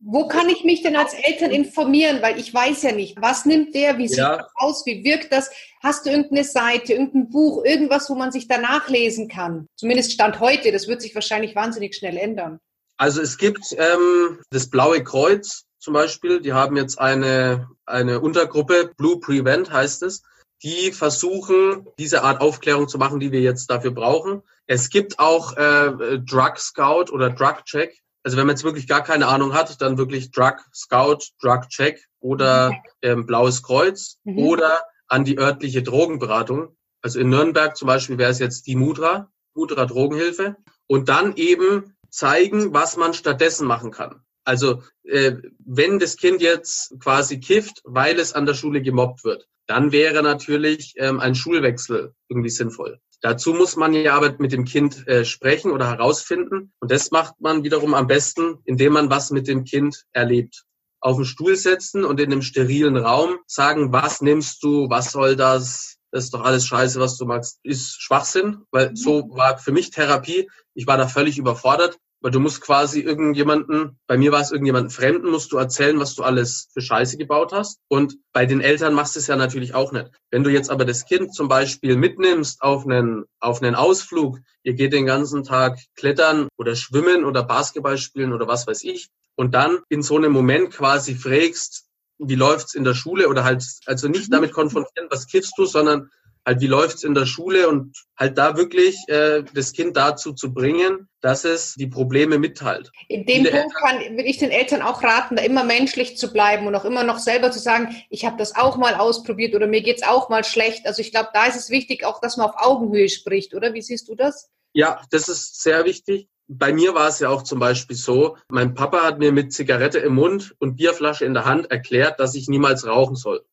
Wo 0.00 0.28
kann 0.28 0.48
ich 0.48 0.64
mich 0.64 0.82
denn 0.82 0.96
als 0.96 1.14
Eltern 1.14 1.50
informieren? 1.50 2.22
Weil 2.22 2.38
ich 2.38 2.52
weiß 2.52 2.82
ja 2.82 2.92
nicht, 2.92 3.20
was 3.20 3.44
nimmt 3.46 3.74
der, 3.74 3.98
wie 3.98 4.08
sieht 4.08 4.18
ja. 4.18 4.36
das 4.36 4.46
aus, 4.54 4.86
wie 4.86 5.04
wirkt 5.04 5.32
das? 5.32 5.50
Hast 5.82 6.06
du 6.06 6.10
irgendeine 6.10 6.44
Seite, 6.44 6.92
irgendein 6.92 7.30
Buch, 7.30 7.64
irgendwas, 7.64 8.08
wo 8.10 8.14
man 8.14 8.32
sich 8.32 8.48
danach 8.48 8.88
lesen 8.88 9.28
kann? 9.28 9.66
Zumindest 9.76 10.12
Stand 10.12 10.40
heute, 10.40 10.72
das 10.72 10.88
wird 10.88 11.02
sich 11.02 11.14
wahrscheinlich 11.14 11.54
wahnsinnig 11.54 11.94
schnell 11.96 12.16
ändern. 12.16 12.58
Also 12.96 13.20
es 13.20 13.38
gibt 13.38 13.76
ähm, 13.76 14.40
das 14.50 14.70
Blaue 14.70 15.02
Kreuz 15.04 15.64
zum 15.78 15.94
Beispiel, 15.94 16.40
die 16.40 16.52
haben 16.52 16.76
jetzt 16.76 16.98
eine, 16.98 17.68
eine 17.86 18.20
Untergruppe, 18.20 18.92
Blue 18.96 19.20
Prevent 19.20 19.72
heißt 19.72 20.02
es, 20.02 20.22
die 20.62 20.90
versuchen, 20.90 21.86
diese 21.98 22.24
Art 22.24 22.40
Aufklärung 22.40 22.88
zu 22.88 22.98
machen, 22.98 23.20
die 23.20 23.30
wir 23.30 23.40
jetzt 23.40 23.70
dafür 23.70 23.92
brauchen. 23.92 24.42
Es 24.66 24.90
gibt 24.90 25.20
auch 25.20 25.56
äh, 25.56 26.18
Drug 26.18 26.58
Scout 26.58 27.12
oder 27.12 27.30
Drug 27.30 27.64
Check, 27.64 28.00
Also 28.22 28.36
wenn 28.36 28.46
man 28.46 28.56
jetzt 28.56 28.64
wirklich 28.64 28.88
gar 28.88 29.02
keine 29.02 29.26
Ahnung 29.26 29.54
hat, 29.54 29.80
dann 29.80 29.98
wirklich 29.98 30.30
Drug 30.30 30.56
Scout, 30.74 31.18
Drug 31.40 31.68
Check 31.68 32.04
oder 32.20 32.72
ähm, 33.02 33.26
Blaues 33.26 33.62
Kreuz 33.62 34.18
mhm. 34.24 34.38
oder 34.38 34.82
an 35.06 35.24
die 35.24 35.38
örtliche 35.38 35.82
Drogenberatung. 35.82 36.76
Also 37.00 37.20
in 37.20 37.28
Nürnberg 37.28 37.76
zum 37.76 37.86
Beispiel 37.86 38.18
wäre 38.18 38.30
es 38.30 38.38
jetzt 38.38 38.66
die 38.66 38.76
Mudra, 38.76 39.30
Mudra 39.54 39.86
Drogenhilfe. 39.86 40.56
Und 40.86 41.08
dann 41.08 41.36
eben 41.36 41.94
zeigen, 42.10 42.72
was 42.72 42.96
man 42.96 43.14
stattdessen 43.14 43.66
machen 43.66 43.90
kann. 43.90 44.22
Also 44.44 44.82
äh, 45.04 45.36
wenn 45.58 45.98
das 45.98 46.16
Kind 46.16 46.40
jetzt 46.40 46.98
quasi 47.00 47.38
kifft, 47.38 47.82
weil 47.84 48.18
es 48.18 48.32
an 48.32 48.46
der 48.46 48.54
Schule 48.54 48.80
gemobbt 48.80 49.22
wird, 49.24 49.46
dann 49.66 49.92
wäre 49.92 50.22
natürlich 50.22 50.94
ähm, 50.96 51.20
ein 51.20 51.34
Schulwechsel 51.34 52.14
irgendwie 52.28 52.48
sinnvoll. 52.48 53.00
Dazu 53.20 53.52
muss 53.52 53.76
man 53.76 53.94
ja 53.94 54.14
aber 54.14 54.36
mit 54.38 54.52
dem 54.52 54.64
Kind 54.64 55.06
äh, 55.08 55.24
sprechen 55.24 55.72
oder 55.72 55.88
herausfinden. 55.88 56.72
Und 56.80 56.90
das 56.90 57.10
macht 57.10 57.40
man 57.40 57.64
wiederum 57.64 57.94
am 57.94 58.06
besten, 58.06 58.58
indem 58.64 58.92
man 58.92 59.10
was 59.10 59.30
mit 59.30 59.48
dem 59.48 59.64
Kind 59.64 60.04
erlebt. 60.12 60.64
Auf 61.00 61.16
den 61.16 61.24
Stuhl 61.24 61.56
setzen 61.56 62.04
und 62.04 62.20
in 62.20 62.32
einem 62.32 62.42
sterilen 62.42 62.96
Raum 62.96 63.38
sagen, 63.46 63.92
was 63.92 64.20
nimmst 64.20 64.62
du, 64.62 64.88
was 64.88 65.12
soll 65.12 65.36
das, 65.36 65.98
das 66.10 66.24
ist 66.24 66.34
doch 66.34 66.42
alles 66.42 66.66
scheiße, 66.66 67.00
was 67.00 67.16
du 67.18 67.26
magst, 67.26 67.58
ist 67.62 68.00
Schwachsinn, 68.00 68.62
weil 68.70 68.96
so 68.96 69.28
war 69.30 69.58
für 69.58 69.72
mich 69.72 69.90
Therapie. 69.90 70.48
Ich 70.74 70.86
war 70.86 70.96
da 70.96 71.08
völlig 71.08 71.38
überfordert. 71.38 71.98
Weil 72.20 72.32
du 72.32 72.40
musst 72.40 72.60
quasi 72.60 73.00
irgendjemanden, 73.00 73.98
bei 74.06 74.16
mir 74.16 74.32
war 74.32 74.40
es 74.40 74.50
irgendjemanden 74.50 74.90
Fremden, 74.90 75.30
musst 75.30 75.52
du 75.52 75.56
erzählen, 75.56 76.00
was 76.00 76.14
du 76.14 76.24
alles 76.24 76.68
für 76.72 76.80
Scheiße 76.80 77.16
gebaut 77.16 77.52
hast. 77.52 77.78
Und 77.88 78.16
bei 78.32 78.44
den 78.44 78.60
Eltern 78.60 78.94
machst 78.94 79.14
du 79.14 79.20
es 79.20 79.28
ja 79.28 79.36
natürlich 79.36 79.74
auch 79.74 79.92
nicht. 79.92 80.10
Wenn 80.30 80.42
du 80.42 80.50
jetzt 80.50 80.70
aber 80.70 80.84
das 80.84 81.04
Kind 81.04 81.34
zum 81.34 81.48
Beispiel 81.48 81.96
mitnimmst 81.96 82.60
auf 82.62 82.84
einen, 82.84 83.24
auf 83.38 83.62
einen 83.62 83.74
Ausflug, 83.74 84.38
ihr 84.64 84.74
geht 84.74 84.92
den 84.92 85.06
ganzen 85.06 85.44
Tag 85.44 85.78
klettern 85.94 86.48
oder 86.56 86.74
schwimmen 86.74 87.24
oder 87.24 87.44
Basketball 87.44 87.98
spielen 87.98 88.32
oder 88.32 88.48
was 88.48 88.66
weiß 88.66 88.82
ich, 88.82 89.08
und 89.36 89.54
dann 89.54 89.78
in 89.88 90.02
so 90.02 90.16
einem 90.16 90.32
Moment 90.32 90.72
quasi 90.72 91.14
fragst, 91.14 91.84
wie 92.18 92.34
läuft's 92.34 92.74
in 92.74 92.82
der 92.82 92.94
Schule 92.94 93.28
oder 93.28 93.44
halt, 93.44 93.64
also 93.86 94.08
nicht 94.08 94.32
damit 94.32 94.52
konfrontieren, 94.52 95.06
was 95.10 95.28
kiffst 95.28 95.52
du, 95.56 95.64
sondern 95.64 96.10
halt, 96.48 96.60
wie 96.60 96.66
läuft's 96.66 97.04
in 97.04 97.14
der 97.14 97.26
Schule 97.26 97.68
und 97.68 97.94
halt 98.16 98.38
da 98.38 98.56
wirklich 98.56 98.96
äh, 99.08 99.44
das 99.54 99.72
Kind 99.72 99.96
dazu 99.96 100.32
zu 100.32 100.52
bringen, 100.52 101.08
dass 101.20 101.44
es 101.44 101.74
die 101.74 101.86
Probleme 101.86 102.38
mitteilt. 102.38 102.90
In 103.08 103.26
dem 103.26 103.44
Viele 103.44 103.50
Punkt 103.50 103.74
kann, 103.74 103.98
würde 104.00 104.24
ich 104.24 104.38
den 104.38 104.50
Eltern 104.50 104.82
auch 104.82 105.02
raten, 105.02 105.36
da 105.36 105.42
immer 105.42 105.62
menschlich 105.62 106.16
zu 106.16 106.32
bleiben 106.32 106.66
und 106.66 106.74
auch 106.74 106.84
immer 106.84 107.04
noch 107.04 107.18
selber 107.18 107.50
zu 107.50 107.58
sagen, 107.58 107.94
ich 108.08 108.24
habe 108.24 108.38
das 108.38 108.56
auch 108.56 108.76
mal 108.76 108.94
ausprobiert 108.94 109.54
oder 109.54 109.66
mir 109.66 109.82
geht's 109.82 110.02
auch 110.02 110.30
mal 110.30 110.42
schlecht. 110.42 110.86
Also 110.86 111.02
ich 111.02 111.10
glaube, 111.10 111.28
da 111.34 111.46
ist 111.46 111.56
es 111.56 111.70
wichtig, 111.70 112.04
auch 112.04 112.20
dass 112.20 112.36
man 112.36 112.48
auf 112.48 112.56
Augenhöhe 112.56 113.08
spricht, 113.08 113.54
oder? 113.54 113.74
Wie 113.74 113.82
siehst 113.82 114.08
du 114.08 114.14
das? 114.14 114.48
Ja, 114.72 115.02
das 115.10 115.28
ist 115.28 115.62
sehr 115.62 115.84
wichtig 115.84 116.28
bei 116.48 116.72
mir 116.72 116.94
war 116.94 117.08
es 117.08 117.20
ja 117.20 117.28
auch 117.28 117.42
zum 117.42 117.58
Beispiel 117.58 117.94
so, 117.94 118.36
mein 118.48 118.74
Papa 118.74 119.02
hat 119.02 119.18
mir 119.18 119.32
mit 119.32 119.52
Zigarette 119.52 119.98
im 119.98 120.14
Mund 120.14 120.56
und 120.58 120.76
Bierflasche 120.76 121.26
in 121.26 121.34
der 121.34 121.44
Hand 121.44 121.70
erklärt, 121.70 122.18
dass 122.18 122.34
ich 122.34 122.48
niemals 122.48 122.86
rauchen 122.86 123.16
soll. 123.16 123.44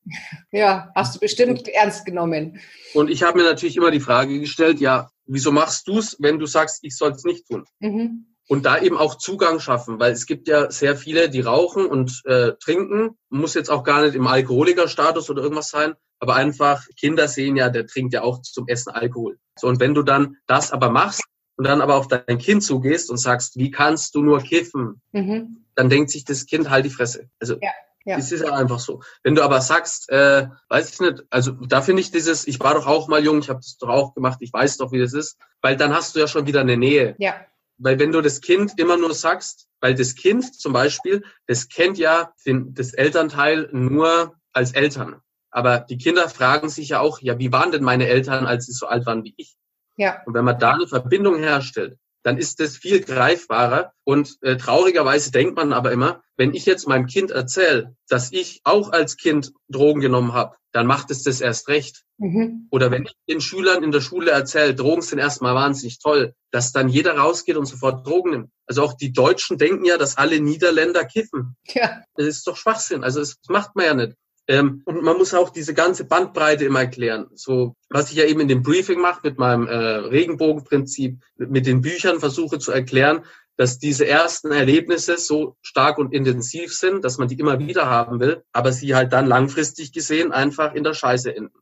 Ja, 0.51 0.91
hast 0.95 1.15
du 1.15 1.19
bestimmt 1.19 1.67
ernst 1.67 2.05
genommen. 2.05 2.59
Und 2.93 3.09
ich 3.09 3.23
habe 3.23 3.37
mir 3.37 3.43
natürlich 3.43 3.75
immer 3.75 3.91
die 3.91 3.99
Frage 3.99 4.39
gestellt, 4.39 4.79
ja, 4.79 5.09
wieso 5.25 5.51
machst 5.51 5.87
du 5.87 5.97
es, 5.97 6.15
wenn 6.19 6.39
du 6.39 6.45
sagst, 6.45 6.79
ich 6.83 6.95
soll 6.95 7.11
es 7.11 7.25
nicht 7.25 7.47
tun? 7.47 7.65
Mhm. 7.79 8.27
Und 8.47 8.65
da 8.65 8.79
eben 8.79 8.97
auch 8.97 9.15
Zugang 9.15 9.59
schaffen, 9.59 9.99
weil 9.99 10.13
es 10.13 10.25
gibt 10.25 10.47
ja 10.47 10.71
sehr 10.71 10.95
viele, 10.95 11.29
die 11.29 11.41
rauchen 11.41 11.87
und 11.87 12.21
äh, 12.25 12.53
trinken. 12.63 13.17
Muss 13.29 13.55
jetzt 13.55 13.69
auch 13.69 13.83
gar 13.83 14.03
nicht 14.03 14.15
im 14.15 14.27
Alkoholikerstatus 14.27 15.29
oder 15.29 15.41
irgendwas 15.41 15.69
sein, 15.69 15.95
aber 16.19 16.35
einfach 16.35 16.85
Kinder 16.97 17.27
sehen 17.27 17.57
ja, 17.57 17.69
der 17.69 17.87
trinkt 17.87 18.13
ja 18.13 18.21
auch 18.21 18.41
zum 18.41 18.67
Essen 18.67 18.91
Alkohol. 18.91 19.37
So, 19.59 19.67
und 19.67 19.79
wenn 19.79 19.95
du 19.95 20.03
dann 20.03 20.37
das 20.45 20.71
aber 20.71 20.89
machst, 20.89 21.23
und 21.57 21.65
dann 21.65 21.81
aber 21.81 21.95
auf 21.95 22.07
dein 22.07 22.37
Kind 22.37 22.63
zugehst 22.63 23.09
und 23.09 23.17
sagst, 23.17 23.57
wie 23.57 23.71
kannst 23.71 24.15
du 24.15 24.21
nur 24.21 24.41
kiffen, 24.41 25.01
mhm. 25.11 25.65
dann 25.75 25.89
denkt 25.89 26.09
sich 26.09 26.25
das 26.25 26.45
Kind 26.45 26.69
halt 26.69 26.85
die 26.85 26.89
Fresse. 26.89 27.29
Also 27.39 27.57
ja, 27.61 27.71
ja. 28.05 28.17
es 28.17 28.31
ist 28.31 28.41
ja 28.41 28.53
einfach 28.53 28.79
so. 28.79 29.01
Wenn 29.23 29.35
du 29.35 29.43
aber 29.43 29.61
sagst, 29.61 30.09
äh, 30.09 30.47
weiß 30.69 30.93
ich 30.93 30.99
nicht, 30.99 31.23
also 31.29 31.51
da 31.51 31.81
finde 31.81 32.01
ich 32.01 32.11
dieses, 32.11 32.47
ich 32.47 32.59
war 32.59 32.73
doch 32.73 32.87
auch 32.87 33.07
mal 33.07 33.23
jung, 33.23 33.39
ich 33.39 33.49
habe 33.49 33.59
das 33.59 33.77
doch 33.77 33.89
auch 33.89 34.13
gemacht, 34.13 34.39
ich 34.41 34.53
weiß 34.53 34.77
doch, 34.77 34.91
wie 34.91 34.99
das 34.99 35.13
ist, 35.13 35.37
weil 35.61 35.77
dann 35.77 35.93
hast 35.93 36.15
du 36.15 36.19
ja 36.19 36.27
schon 36.27 36.47
wieder 36.47 36.61
eine 36.61 36.77
Nähe. 36.77 37.15
Ja. 37.17 37.35
Weil 37.77 37.99
wenn 37.99 38.11
du 38.11 38.21
das 38.21 38.41
Kind 38.41 38.73
immer 38.77 38.97
nur 38.97 39.13
sagst, 39.13 39.67
weil 39.81 39.95
das 39.95 40.15
Kind 40.15 40.59
zum 40.59 40.71
Beispiel, 40.71 41.23
das 41.47 41.67
kennt 41.67 41.97
ja 41.97 42.33
den, 42.45 42.73
das 42.73 42.93
Elternteil 42.93 43.69
nur 43.71 44.35
als 44.53 44.71
Eltern. 44.71 45.21
Aber 45.51 45.79
die 45.79 45.97
Kinder 45.97 46.27
fragen 46.29 46.69
sich 46.69 46.89
ja 46.89 46.99
auch, 46.99 47.19
ja, 47.21 47.39
wie 47.39 47.51
waren 47.51 47.71
denn 47.71 47.83
meine 47.83 48.07
Eltern, 48.07 48.45
als 48.45 48.65
sie 48.65 48.73
so 48.73 48.87
alt 48.87 49.05
waren 49.05 49.23
wie 49.23 49.33
ich? 49.37 49.55
Ja. 49.97 50.21
Und 50.25 50.33
wenn 50.33 50.45
man 50.45 50.59
da 50.59 50.73
eine 50.73 50.87
Verbindung 50.87 51.37
herstellt, 51.37 51.97
dann 52.25 52.37
ist 52.37 52.59
das 52.59 52.75
viel 52.75 53.01
greifbarer. 53.01 53.93
Und 54.03 54.37
äh, 54.41 54.57
traurigerweise 54.57 55.31
denkt 55.31 55.55
man 55.55 55.73
aber 55.73 55.91
immer, 55.91 56.23
wenn 56.37 56.55
ich 56.55 56.65
jetzt 56.65 56.87
meinem 56.87 57.05
Kind 57.05 57.29
erzähle, 57.29 57.95
dass 58.09 58.31
ich 58.31 58.61
auch 58.63 58.91
als 58.91 59.15
Kind 59.15 59.53
Drogen 59.69 60.01
genommen 60.01 60.33
habe, 60.33 60.55
dann 60.71 60.87
macht 60.87 61.11
es 61.11 61.21
das 61.23 61.39
erst 61.39 61.67
recht. 61.67 62.03
Mhm. 62.17 62.67
Oder 62.71 62.89
wenn 62.89 63.03
ich 63.03 63.13
den 63.29 63.41
Schülern 63.41 63.83
in 63.83 63.91
der 63.91 64.01
Schule 64.01 64.31
erzähle, 64.31 64.73
Drogen 64.73 65.03
sind 65.03 65.19
erstmal 65.19 65.53
wahnsinnig 65.53 65.99
toll, 65.99 66.33
dass 66.51 66.71
dann 66.71 66.89
jeder 66.89 67.15
rausgeht 67.15 67.57
und 67.57 67.67
sofort 67.67 68.05
Drogen 68.07 68.31
nimmt. 68.31 68.49
Also 68.65 68.81
auch 68.81 68.93
die 68.93 69.13
Deutschen 69.13 69.59
denken 69.59 69.85
ja, 69.85 69.97
dass 69.97 70.17
alle 70.17 70.39
Niederländer 70.39 71.05
kiffen. 71.05 71.55
Ja. 71.67 72.01
Das 72.15 72.25
ist 72.25 72.47
doch 72.47 72.57
Schwachsinn. 72.57 73.03
Also 73.03 73.19
das 73.19 73.37
macht 73.49 73.75
man 73.75 73.85
ja 73.85 73.93
nicht. 73.93 74.17
Ähm, 74.47 74.83
und 74.85 75.01
man 75.01 75.17
muss 75.17 75.33
auch 75.33 75.49
diese 75.49 75.73
ganze 75.73 76.05
Bandbreite 76.05 76.65
immer 76.65 76.81
erklären. 76.81 77.27
So, 77.33 77.75
was 77.89 78.11
ich 78.11 78.17
ja 78.17 78.25
eben 78.25 78.41
in 78.41 78.47
dem 78.47 78.61
Briefing 78.61 78.99
mache 78.99 79.21
mit 79.23 79.39
meinem 79.39 79.67
äh, 79.67 79.75
Regenbogenprinzip, 79.75 81.19
mit, 81.37 81.49
mit 81.49 81.65
den 81.65 81.81
Büchern 81.81 82.19
versuche 82.19 82.59
zu 82.59 82.71
erklären, 82.71 83.25
dass 83.57 83.79
diese 83.79 84.05
ersten 84.05 84.51
Erlebnisse 84.51 85.17
so 85.17 85.55
stark 85.61 85.97
und 85.97 86.13
intensiv 86.13 86.73
sind, 86.73 87.03
dass 87.03 87.17
man 87.17 87.27
die 87.27 87.39
immer 87.39 87.59
wieder 87.59 87.89
haben 87.89 88.19
will, 88.19 88.43
aber 88.51 88.71
sie 88.71 88.95
halt 88.95 89.13
dann 89.13 89.27
langfristig 89.27 89.93
gesehen 89.93 90.31
einfach 90.31 90.73
in 90.73 90.83
der 90.83 90.93
Scheiße 90.93 91.35
enden. 91.35 91.57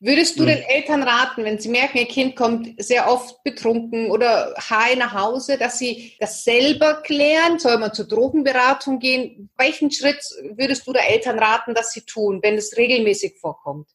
Würdest 0.00 0.38
du 0.38 0.40
hm. 0.40 0.48
den 0.48 0.62
Eltern 0.62 1.02
raten, 1.02 1.44
wenn 1.44 1.58
sie 1.58 1.68
merken, 1.68 1.98
ihr 1.98 2.06
Kind 2.06 2.36
kommt 2.36 2.82
sehr 2.82 3.10
oft 3.10 3.42
betrunken 3.44 4.10
oder 4.10 4.54
high 4.58 4.96
nach 4.96 5.14
Hause, 5.14 5.58
dass 5.58 5.78
sie 5.78 6.14
das 6.20 6.44
selber 6.44 7.02
klären? 7.02 7.58
Soll 7.58 7.78
man 7.78 7.94
zur 7.94 8.06
Drogenberatung 8.06 8.98
gehen? 8.98 9.50
Welchen 9.56 9.90
Schritt 9.90 10.22
würdest 10.56 10.86
du 10.86 10.92
der 10.92 11.08
Eltern 11.10 11.38
raten, 11.38 11.74
dass 11.74 11.92
sie 11.92 12.02
tun, 12.02 12.40
wenn 12.42 12.56
es 12.56 12.76
regelmäßig 12.76 13.38
vorkommt? 13.40 13.88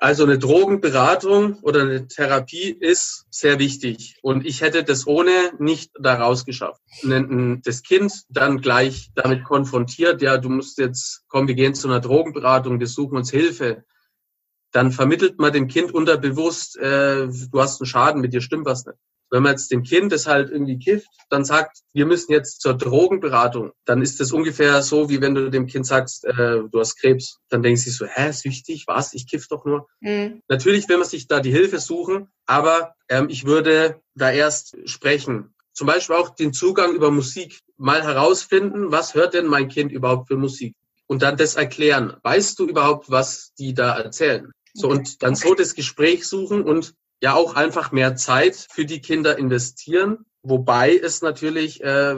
Also 0.00 0.22
eine 0.22 0.38
Drogenberatung 0.38 1.58
oder 1.62 1.80
eine 1.80 2.06
Therapie 2.06 2.70
ist 2.70 3.26
sehr 3.30 3.58
wichtig. 3.58 4.16
Und 4.22 4.46
ich 4.46 4.60
hätte 4.60 4.84
das 4.84 5.08
ohne 5.08 5.30
nicht 5.58 5.90
daraus 5.98 6.44
geschafft. 6.44 6.80
Das 7.02 7.82
Kind 7.82 8.12
dann 8.28 8.60
gleich 8.60 9.10
damit 9.16 9.42
konfrontiert, 9.42 10.22
ja, 10.22 10.38
du 10.38 10.50
musst 10.50 10.78
jetzt, 10.78 11.24
komm, 11.26 11.48
wir 11.48 11.56
gehen 11.56 11.74
zu 11.74 11.88
einer 11.88 11.98
Drogenberatung, 11.98 12.78
wir 12.78 12.86
suchen 12.86 13.16
uns 13.16 13.32
Hilfe 13.32 13.84
dann 14.72 14.92
vermittelt 14.92 15.38
man 15.38 15.52
dem 15.52 15.68
Kind 15.68 15.92
unterbewusst, 15.92 16.76
äh, 16.78 17.26
du 17.28 17.60
hast 17.60 17.80
einen 17.80 17.86
Schaden, 17.86 18.20
mit 18.20 18.32
dir 18.32 18.40
stimmt 18.40 18.66
was 18.66 18.86
nicht. 18.86 18.98
Wenn 19.30 19.42
man 19.42 19.52
jetzt 19.52 19.70
dem 19.70 19.82
Kind 19.82 20.10
das 20.12 20.26
halt 20.26 20.50
irgendwie 20.50 20.78
kifft, 20.78 21.08
dann 21.28 21.44
sagt, 21.44 21.80
wir 21.92 22.06
müssen 22.06 22.32
jetzt 22.32 22.60
zur 22.60 22.74
Drogenberatung, 22.74 23.72
dann 23.84 24.00
ist 24.00 24.20
das 24.20 24.32
ungefähr 24.32 24.82
so, 24.82 25.10
wie 25.10 25.20
wenn 25.20 25.34
du 25.34 25.50
dem 25.50 25.66
Kind 25.66 25.86
sagst, 25.86 26.24
äh, 26.24 26.62
du 26.70 26.80
hast 26.80 26.96
Krebs. 26.96 27.38
Dann 27.50 27.62
denkt 27.62 27.80
sie 27.80 27.90
so, 27.90 28.06
hä, 28.06 28.30
ist 28.30 28.44
wichtig, 28.44 28.84
was? 28.86 29.12
Ich 29.12 29.28
kiff 29.28 29.46
doch 29.48 29.64
nur. 29.64 29.86
Mhm. 30.00 30.40
Natürlich 30.48 30.88
will 30.88 30.98
man 30.98 31.06
sich 31.06 31.26
da 31.26 31.40
die 31.40 31.50
Hilfe 31.50 31.78
suchen, 31.78 32.28
aber 32.46 32.94
ähm, 33.08 33.28
ich 33.28 33.44
würde 33.44 34.00
da 34.14 34.30
erst 34.30 34.76
sprechen. 34.86 35.54
Zum 35.74 35.86
Beispiel 35.86 36.16
auch 36.16 36.30
den 36.30 36.52
Zugang 36.52 36.94
über 36.94 37.10
Musik. 37.10 37.60
Mal 37.76 38.02
herausfinden, 38.02 38.90
was 38.90 39.14
hört 39.14 39.34
denn 39.34 39.46
mein 39.46 39.68
Kind 39.68 39.92
überhaupt 39.92 40.28
für 40.28 40.36
Musik? 40.36 40.74
Und 41.06 41.22
dann 41.22 41.36
das 41.36 41.54
erklären. 41.54 42.16
Weißt 42.22 42.58
du 42.58 42.66
überhaupt, 42.66 43.10
was 43.10 43.52
die 43.58 43.74
da 43.74 43.96
erzählen? 43.96 44.50
So, 44.78 44.88
und 44.88 45.22
dann 45.22 45.34
so 45.34 45.54
das 45.54 45.74
Gespräch 45.74 46.26
suchen 46.26 46.62
und 46.62 46.94
ja 47.20 47.34
auch 47.34 47.54
einfach 47.54 47.92
mehr 47.92 48.16
Zeit 48.16 48.68
für 48.70 48.84
die 48.84 49.00
Kinder 49.00 49.38
investieren. 49.38 50.24
Wobei 50.42 50.96
es 50.96 51.20
natürlich 51.20 51.82
äh, 51.82 52.16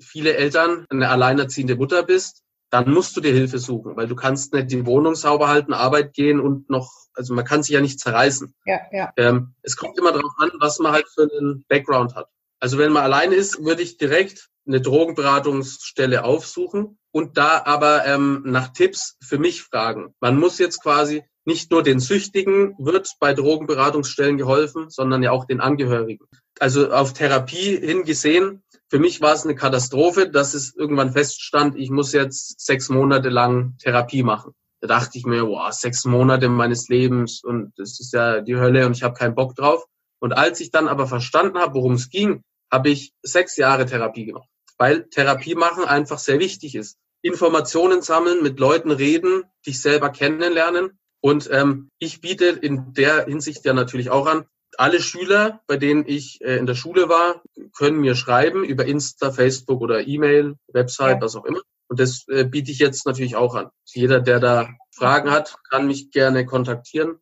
viele 0.00 0.34
Eltern 0.34 0.86
eine 0.90 1.08
alleinerziehende 1.10 1.76
Mutter 1.76 2.04
bist, 2.04 2.44
dann 2.70 2.90
musst 2.90 3.16
du 3.16 3.20
dir 3.20 3.32
Hilfe 3.32 3.58
suchen, 3.58 3.96
weil 3.96 4.06
du 4.06 4.14
kannst 4.14 4.52
nicht 4.52 4.70
die 4.70 4.86
Wohnung 4.86 5.14
sauber 5.14 5.48
halten, 5.48 5.72
Arbeit 5.72 6.12
gehen 6.12 6.38
und 6.38 6.70
noch, 6.70 6.92
also 7.14 7.34
man 7.34 7.44
kann 7.44 7.62
sich 7.62 7.74
ja 7.74 7.80
nicht 7.80 7.98
zerreißen. 7.98 8.54
Ja, 8.66 8.80
ja. 8.92 9.12
Ähm, 9.16 9.54
es 9.62 9.76
kommt 9.76 9.98
immer 9.98 10.12
darauf 10.12 10.32
an, 10.38 10.50
was 10.60 10.78
man 10.78 10.92
halt 10.92 11.08
für 11.08 11.22
einen 11.22 11.64
Background 11.68 12.14
hat. 12.14 12.28
Also 12.60 12.78
wenn 12.78 12.92
man 12.92 13.04
alleine 13.04 13.34
ist, 13.34 13.64
würde 13.64 13.82
ich 13.82 13.96
direkt 13.96 14.48
eine 14.66 14.80
Drogenberatungsstelle 14.80 16.24
aufsuchen 16.24 16.98
und 17.10 17.38
da 17.38 17.62
aber 17.64 18.04
ähm, 18.06 18.42
nach 18.44 18.68
Tipps 18.68 19.16
für 19.22 19.38
mich 19.38 19.62
fragen. 19.62 20.14
Man 20.20 20.38
muss 20.38 20.58
jetzt 20.58 20.82
quasi 20.82 21.24
nicht 21.48 21.70
nur 21.70 21.82
den 21.82 21.98
Süchtigen 21.98 22.74
wird 22.78 23.14
bei 23.20 23.32
Drogenberatungsstellen 23.32 24.36
geholfen, 24.36 24.90
sondern 24.90 25.22
ja 25.22 25.30
auch 25.30 25.46
den 25.46 25.62
Angehörigen. 25.62 26.26
Also 26.60 26.92
auf 26.92 27.14
Therapie 27.14 27.74
hingesehen, 27.74 28.62
für 28.88 28.98
mich 28.98 29.22
war 29.22 29.32
es 29.32 29.44
eine 29.44 29.54
Katastrophe, 29.54 30.28
dass 30.28 30.52
es 30.52 30.76
irgendwann 30.76 31.12
feststand, 31.12 31.74
ich 31.76 31.88
muss 31.88 32.12
jetzt 32.12 32.60
sechs 32.60 32.90
Monate 32.90 33.30
lang 33.30 33.78
Therapie 33.78 34.22
machen. 34.22 34.52
Da 34.82 34.88
dachte 34.88 35.16
ich 35.16 35.24
mir, 35.24 35.48
wow, 35.48 35.72
sechs 35.72 36.04
Monate 36.04 36.50
meines 36.50 36.88
Lebens 36.90 37.42
und 37.42 37.72
das 37.78 37.98
ist 37.98 38.12
ja 38.12 38.42
die 38.42 38.56
Hölle 38.56 38.84
und 38.84 38.94
ich 38.94 39.02
habe 39.02 39.14
keinen 39.14 39.34
Bock 39.34 39.56
drauf. 39.56 39.86
Und 40.20 40.34
als 40.34 40.60
ich 40.60 40.70
dann 40.70 40.86
aber 40.86 41.06
verstanden 41.06 41.56
habe, 41.56 41.76
worum 41.76 41.94
es 41.94 42.10
ging, 42.10 42.42
habe 42.70 42.90
ich 42.90 43.14
sechs 43.22 43.56
Jahre 43.56 43.86
Therapie 43.86 44.26
gemacht. 44.26 44.48
weil 44.76 45.08
Therapie 45.08 45.54
machen 45.54 45.84
einfach 45.84 46.18
sehr 46.18 46.38
wichtig 46.38 46.74
ist. 46.74 46.98
Informationen 47.22 48.02
sammeln, 48.02 48.42
mit 48.42 48.60
Leuten 48.60 48.90
reden, 48.90 49.44
dich 49.66 49.80
selber 49.80 50.10
kennenlernen. 50.10 50.98
Und 51.20 51.48
ähm, 51.52 51.90
ich 51.98 52.20
biete 52.20 52.46
in 52.46 52.92
der 52.92 53.26
Hinsicht 53.26 53.64
ja 53.64 53.72
natürlich 53.72 54.10
auch 54.10 54.26
an, 54.26 54.44
alle 54.76 55.00
Schüler, 55.00 55.60
bei 55.66 55.76
denen 55.76 56.04
ich 56.06 56.40
äh, 56.42 56.56
in 56.56 56.66
der 56.66 56.74
Schule 56.74 57.08
war, 57.08 57.42
können 57.76 58.00
mir 58.00 58.14
schreiben 58.14 58.64
über 58.64 58.84
Insta, 58.84 59.32
Facebook 59.32 59.80
oder 59.80 60.06
E-Mail, 60.06 60.54
Website, 60.72 61.16
ja. 61.16 61.20
was 61.20 61.34
auch 61.34 61.44
immer. 61.44 61.60
Und 61.88 61.98
das 61.98 62.26
äh, 62.28 62.44
biete 62.44 62.70
ich 62.70 62.78
jetzt 62.78 63.06
natürlich 63.06 63.34
auch 63.34 63.54
an. 63.54 63.70
Jeder, 63.86 64.20
der 64.20 64.40
da 64.40 64.68
Fragen 64.94 65.30
hat, 65.30 65.56
kann 65.70 65.86
mich 65.86 66.10
gerne 66.10 66.44
kontaktieren. 66.44 67.18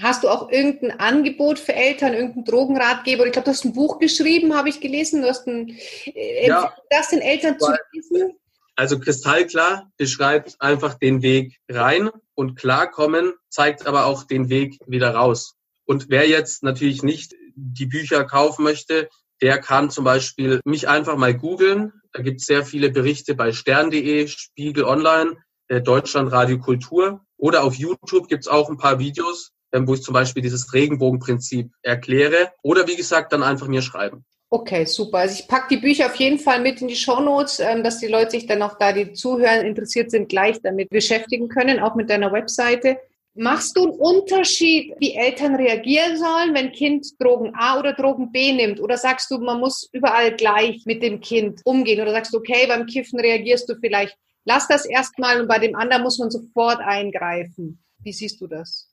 Hast 0.00 0.22
du 0.22 0.28
auch 0.28 0.50
irgendein 0.50 0.98
Angebot 0.98 1.58
für 1.58 1.74
Eltern, 1.74 2.14
irgendeinen 2.14 2.44
Drogenratgeber? 2.44 3.26
Ich 3.26 3.32
glaube, 3.32 3.46
du 3.46 3.50
hast 3.50 3.64
ein 3.64 3.74
Buch 3.74 3.98
geschrieben, 3.98 4.56
habe 4.56 4.68
ich 4.68 4.80
gelesen. 4.80 5.22
Du 5.22 5.28
hast 5.28 5.46
ein, 5.46 5.76
äh, 6.06 6.46
ja, 6.46 6.72
das 6.88 7.10
den 7.10 7.20
Eltern 7.20 7.58
zu 7.58 7.72
lesen? 7.92 8.32
Also 8.76 9.00
kristallklar 9.00 9.90
beschreibt 9.96 10.56
einfach 10.60 10.94
den 10.94 11.20
Weg 11.20 11.58
rein 11.68 12.10
und 12.38 12.54
klarkommen 12.54 13.32
zeigt 13.48 13.88
aber 13.88 14.06
auch 14.06 14.22
den 14.22 14.48
Weg 14.48 14.78
wieder 14.86 15.12
raus. 15.12 15.56
Und 15.86 16.08
wer 16.08 16.28
jetzt 16.28 16.62
natürlich 16.62 17.02
nicht 17.02 17.34
die 17.56 17.86
Bücher 17.86 18.24
kaufen 18.24 18.62
möchte, 18.62 19.08
der 19.42 19.58
kann 19.58 19.90
zum 19.90 20.04
Beispiel 20.04 20.60
mich 20.64 20.88
einfach 20.88 21.16
mal 21.16 21.34
googeln. 21.34 21.92
Da 22.12 22.22
gibt 22.22 22.40
es 22.40 22.46
sehr 22.46 22.64
viele 22.64 22.90
Berichte 22.90 23.34
bei 23.34 23.50
stern.de, 23.50 24.28
Spiegel 24.28 24.84
Online, 24.84 25.36
äh, 25.66 25.80
Deutschland 25.80 26.30
Radio 26.30 26.60
Kultur. 26.60 27.22
Oder 27.36 27.64
auf 27.64 27.74
YouTube 27.74 28.28
gibt 28.28 28.44
es 28.44 28.48
auch 28.48 28.70
ein 28.70 28.78
paar 28.78 29.00
Videos, 29.00 29.50
ähm, 29.72 29.88
wo 29.88 29.94
ich 29.94 30.02
zum 30.02 30.14
Beispiel 30.14 30.42
dieses 30.42 30.72
Regenbogenprinzip 30.72 31.72
erkläre. 31.82 32.52
Oder 32.62 32.86
wie 32.86 32.96
gesagt, 32.96 33.32
dann 33.32 33.42
einfach 33.42 33.66
mir 33.66 33.82
schreiben. 33.82 34.24
Okay, 34.50 34.86
super. 34.86 35.18
Also 35.18 35.38
ich 35.38 35.46
packe 35.46 35.76
die 35.76 35.80
Bücher 35.80 36.06
auf 36.06 36.16
jeden 36.16 36.38
Fall 36.38 36.60
mit 36.60 36.80
in 36.80 36.88
die 36.88 36.96
Shownotes, 36.96 37.60
ähm, 37.60 37.82
dass 37.84 37.98
die 37.98 38.06
Leute 38.06 38.30
sich 38.30 38.46
dann 38.46 38.62
auch 38.62 38.78
da, 38.78 38.92
die 38.92 39.12
zuhören, 39.12 39.66
interessiert 39.66 40.10
sind, 40.10 40.30
gleich 40.30 40.60
damit 40.62 40.88
beschäftigen 40.88 41.48
können, 41.48 41.80
auch 41.80 41.94
mit 41.94 42.08
deiner 42.08 42.32
Webseite. 42.32 42.98
Machst 43.34 43.76
du 43.76 43.82
einen 43.82 43.92
Unterschied, 43.92 44.94
wie 44.98 45.14
Eltern 45.14 45.54
reagieren 45.54 46.16
sollen, 46.16 46.54
wenn 46.54 46.72
Kind 46.72 47.06
Drogen 47.20 47.52
A 47.54 47.78
oder 47.78 47.92
Drogen 47.92 48.32
B 48.32 48.52
nimmt? 48.52 48.80
Oder 48.80 48.96
sagst 48.96 49.30
du, 49.30 49.38
man 49.38 49.60
muss 49.60 49.88
überall 49.92 50.34
gleich 50.34 50.82
mit 50.86 51.02
dem 51.02 51.20
Kind 51.20 51.60
umgehen? 51.64 52.00
Oder 52.00 52.12
sagst 52.12 52.32
du, 52.32 52.38
okay, 52.38 52.66
beim 52.66 52.86
Kiffen 52.86 53.20
reagierst 53.20 53.68
du 53.68 53.74
vielleicht, 53.78 54.16
lass 54.44 54.66
das 54.66 54.86
erstmal 54.86 55.40
und 55.40 55.46
bei 55.46 55.58
dem 55.58 55.76
anderen 55.76 56.02
muss 56.02 56.18
man 56.18 56.30
sofort 56.30 56.80
eingreifen? 56.80 57.84
Wie 58.02 58.12
siehst 58.14 58.40
du 58.40 58.46
das? 58.46 58.87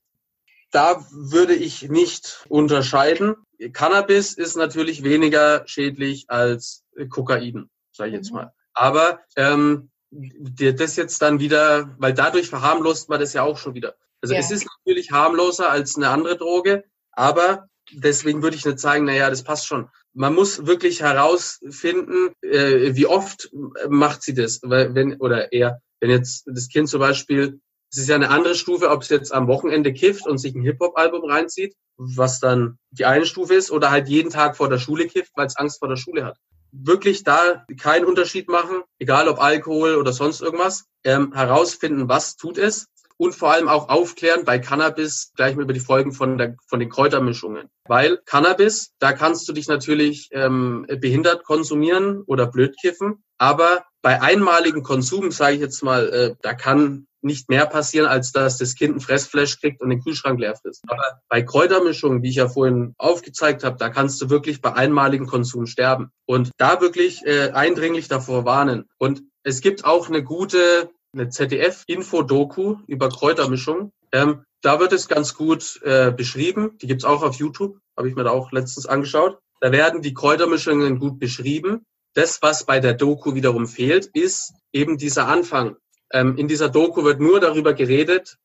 Da 0.72 1.06
würde 1.12 1.56
ich 1.56 1.90
nicht 1.90 2.46
unterscheiden. 2.50 3.36
Cannabis 3.74 4.34
ist 4.34 4.56
natürlich 4.58 5.04
weniger 5.04 5.64
schädlich 5.68 6.26
als 6.30 6.84
Kokain, 7.10 7.70
sage 7.92 8.10
ich 8.10 8.16
jetzt 8.16 8.30
mhm. 8.32 8.38
mal. 8.38 8.54
Aber 8.74 9.22
ähm, 9.36 9.90
das 10.12 10.96
jetzt 10.96 11.22
dann 11.22 11.40
wieder, 11.40 11.96
weil 11.98 12.14
dadurch 12.14 12.50
verharmlost 12.50 13.10
man 13.10 13.20
das 13.20 13.34
ja 13.34 13.44
auch 13.44 13.58
schon 13.58 13.74
wieder. 13.74 13.96
Also 14.22 14.34
ja. 14.34 14.40
es 14.40 14.52
ist 14.52 14.68
natürlich 14.80 15.12
harmloser 15.12 15.70
als 15.70 15.96
eine 15.96 16.10
andere 16.10 16.38
Droge, 16.38 16.86
aber 17.12 17.70
deswegen 17.92 18.42
würde 18.42 18.58
ich 18.58 18.66
nicht 18.66 18.80
sagen, 18.80 19.06
naja, 19.06 19.30
das 19.30 19.44
passt 19.44 19.68
schon. 19.68 19.90
Man 20.14 20.34
muss 20.34 20.66
wirklich 20.66 21.02
herausfinden, 21.02 22.34
äh, 22.42 22.96
wie 22.96 23.06
oft 23.06 23.52
macht 23.90 24.24
sie 24.24 24.34
das, 24.34 24.62
weil 24.64 24.96
wenn 24.96 25.20
oder 25.20 25.52
eher, 25.52 25.82
wenn 26.00 26.10
jetzt 26.10 26.44
das 26.48 26.70
Kind 26.70 26.90
zum 26.90 27.00
Beispiel, 27.00 27.60
es 27.92 28.00
ist 28.00 28.10
ja 28.10 28.16
eine 28.16 28.30
andere 28.30 28.56
Stufe, 28.56 28.90
ob 28.90 29.04
es 29.04 29.10
jetzt 29.10 29.34
am 29.34 29.48
Wochenende 29.48 29.94
kifft 29.94 30.28
und 30.28 30.38
sich 30.38 30.54
ein 30.56 30.62
Hip-Hop-Album 30.62 31.30
reinzieht, 31.30 31.76
was 31.98 32.40
dann 32.40 32.78
die 32.92 33.06
eine 33.06 33.26
Stufe 33.26 33.56
ist, 33.56 33.72
oder 33.72 33.92
halt 33.92 34.08
jeden 34.08 34.30
Tag 34.30 34.58
vor 34.58 34.70
der 34.70 34.80
Schule 34.80 35.08
kifft, 35.08 35.32
weil 35.36 35.48
es 35.48 35.56
Angst 35.56 35.80
vor 35.80 35.88
der 35.88 35.96
Schule 35.96 36.26
hat. 36.26 36.38
Wirklich 36.72 37.24
da 37.24 37.66
keinen 37.80 38.06
Unterschied 38.06 38.50
machen, 38.50 38.82
egal 39.00 39.30
ob 39.30 39.42
Alkohol 39.42 39.96
oder 39.96 40.12
sonst 40.12 40.42
irgendwas, 40.42 40.86
ähm, 41.06 41.34
herausfinden, 41.34 42.10
was 42.10 42.36
tut 42.36 42.58
es 42.58 42.88
und 43.18 43.34
vor 43.34 43.52
allem 43.52 43.70
auch 43.70 43.90
aufklären 43.90 44.44
bei 44.44 44.60
Cannabis 44.60 45.32
gleich 45.36 45.56
mal 45.56 45.64
über 45.64 45.74
die 45.74 45.80
Folgen 45.80 46.12
von, 46.12 46.38
der, 46.38 46.56
von 46.68 46.80
den 46.80 46.90
Kräutermischungen. 46.90 47.70
Weil 47.86 48.18
Cannabis, 48.26 48.92
da 49.00 49.14
kannst 49.14 49.48
du 49.48 49.54
dich 49.54 49.68
natürlich 49.68 50.30
ähm, 50.32 50.86
behindert 51.00 51.44
konsumieren 51.44 52.24
oder 52.26 52.48
blöd 52.48 52.76
kiffen, 52.80 53.24
aber 53.38 53.86
bei 54.02 54.22
einmaligen 54.22 54.84
Konsum, 54.84 55.32
sage 55.32 55.56
ich 55.56 55.62
jetzt 55.62 55.84
mal, 55.84 56.10
äh, 56.10 56.36
da 56.42 56.54
kann 56.54 57.08
nicht 57.26 57.50
mehr 57.50 57.66
passieren, 57.66 58.08
als 58.08 58.32
dass 58.32 58.58
das 58.58 58.76
Kind 58.76 58.96
ein 58.96 59.00
Fressflash 59.02 59.60
kriegt 59.60 59.82
und 59.82 59.90
den 59.90 60.02
Kühlschrank 60.02 60.40
leer 60.40 60.56
frisst. 60.56 60.84
Aber 60.88 61.20
bei 61.28 61.42
Kräutermischungen, 61.42 62.24
wie 62.24 62.30
ich 62.30 62.36
ja 62.36 62.48
vorhin 62.48 62.94
aufgezeigt 62.98 63.64
habe, 63.64 63.78
da 63.78 63.90
kannst 63.90 64.22
du 64.22 64.30
wirklich 64.30 64.62
bei 64.62 64.74
einmaligen 64.74 65.28
Konsum 65.28 65.66
sterben. 65.66 66.12
Und 66.26 66.52
da 66.58 66.82
wirklich 66.82 67.26
äh, 67.26 67.52
eindringlich 67.52 68.08
davor 68.08 68.46
warnen. 68.46 68.86
Und 68.98 69.24
es 69.44 69.62
gibt 69.62 69.86
auch 69.86 70.08
eine 70.08 70.24
gute 70.24 70.90
eine 71.16 71.30
ZDF-Info-Doku 71.30 72.78
über 72.88 73.10
Kräutermischung. 73.10 73.92
Ähm, 74.12 74.44
da 74.62 74.80
wird 74.80 74.94
es 74.94 75.08
ganz 75.08 75.34
gut 75.34 75.80
äh, 75.84 76.12
beschrieben. 76.12 76.78
Die 76.82 76.88
gibt's 76.88 77.06
auch 77.06 77.24
auf 77.24 77.36
YouTube, 77.36 77.78
habe 77.98 78.10
ich 78.10 78.16
mir 78.16 78.24
da 78.24 78.32
auch 78.32 78.52
letztens 78.52 78.86
angeschaut. 78.86 79.40
Da 79.62 79.72
werden 79.72 80.02
die 80.02 80.14
Kräutermischungen 80.14 81.00
gut 81.00 81.20
beschrieben. 81.20 81.86
Das, 82.14 82.42
was 82.42 82.66
bei 82.66 82.80
der 82.80 82.94
Doku 82.94 83.36
wiederum 83.36 83.68
fehlt, 83.68 84.10
ist 84.14 84.54
eben 84.72 84.98
dieser 84.98 85.28
Anfang. 85.28 85.78
Ähm, 86.16 86.38
in 86.38 86.48
dieser 86.48 86.70
Doku 86.70 87.04
wird 87.04 87.20
nur 87.20 87.42
darüber 87.42 87.74
geredet, 87.74 88.38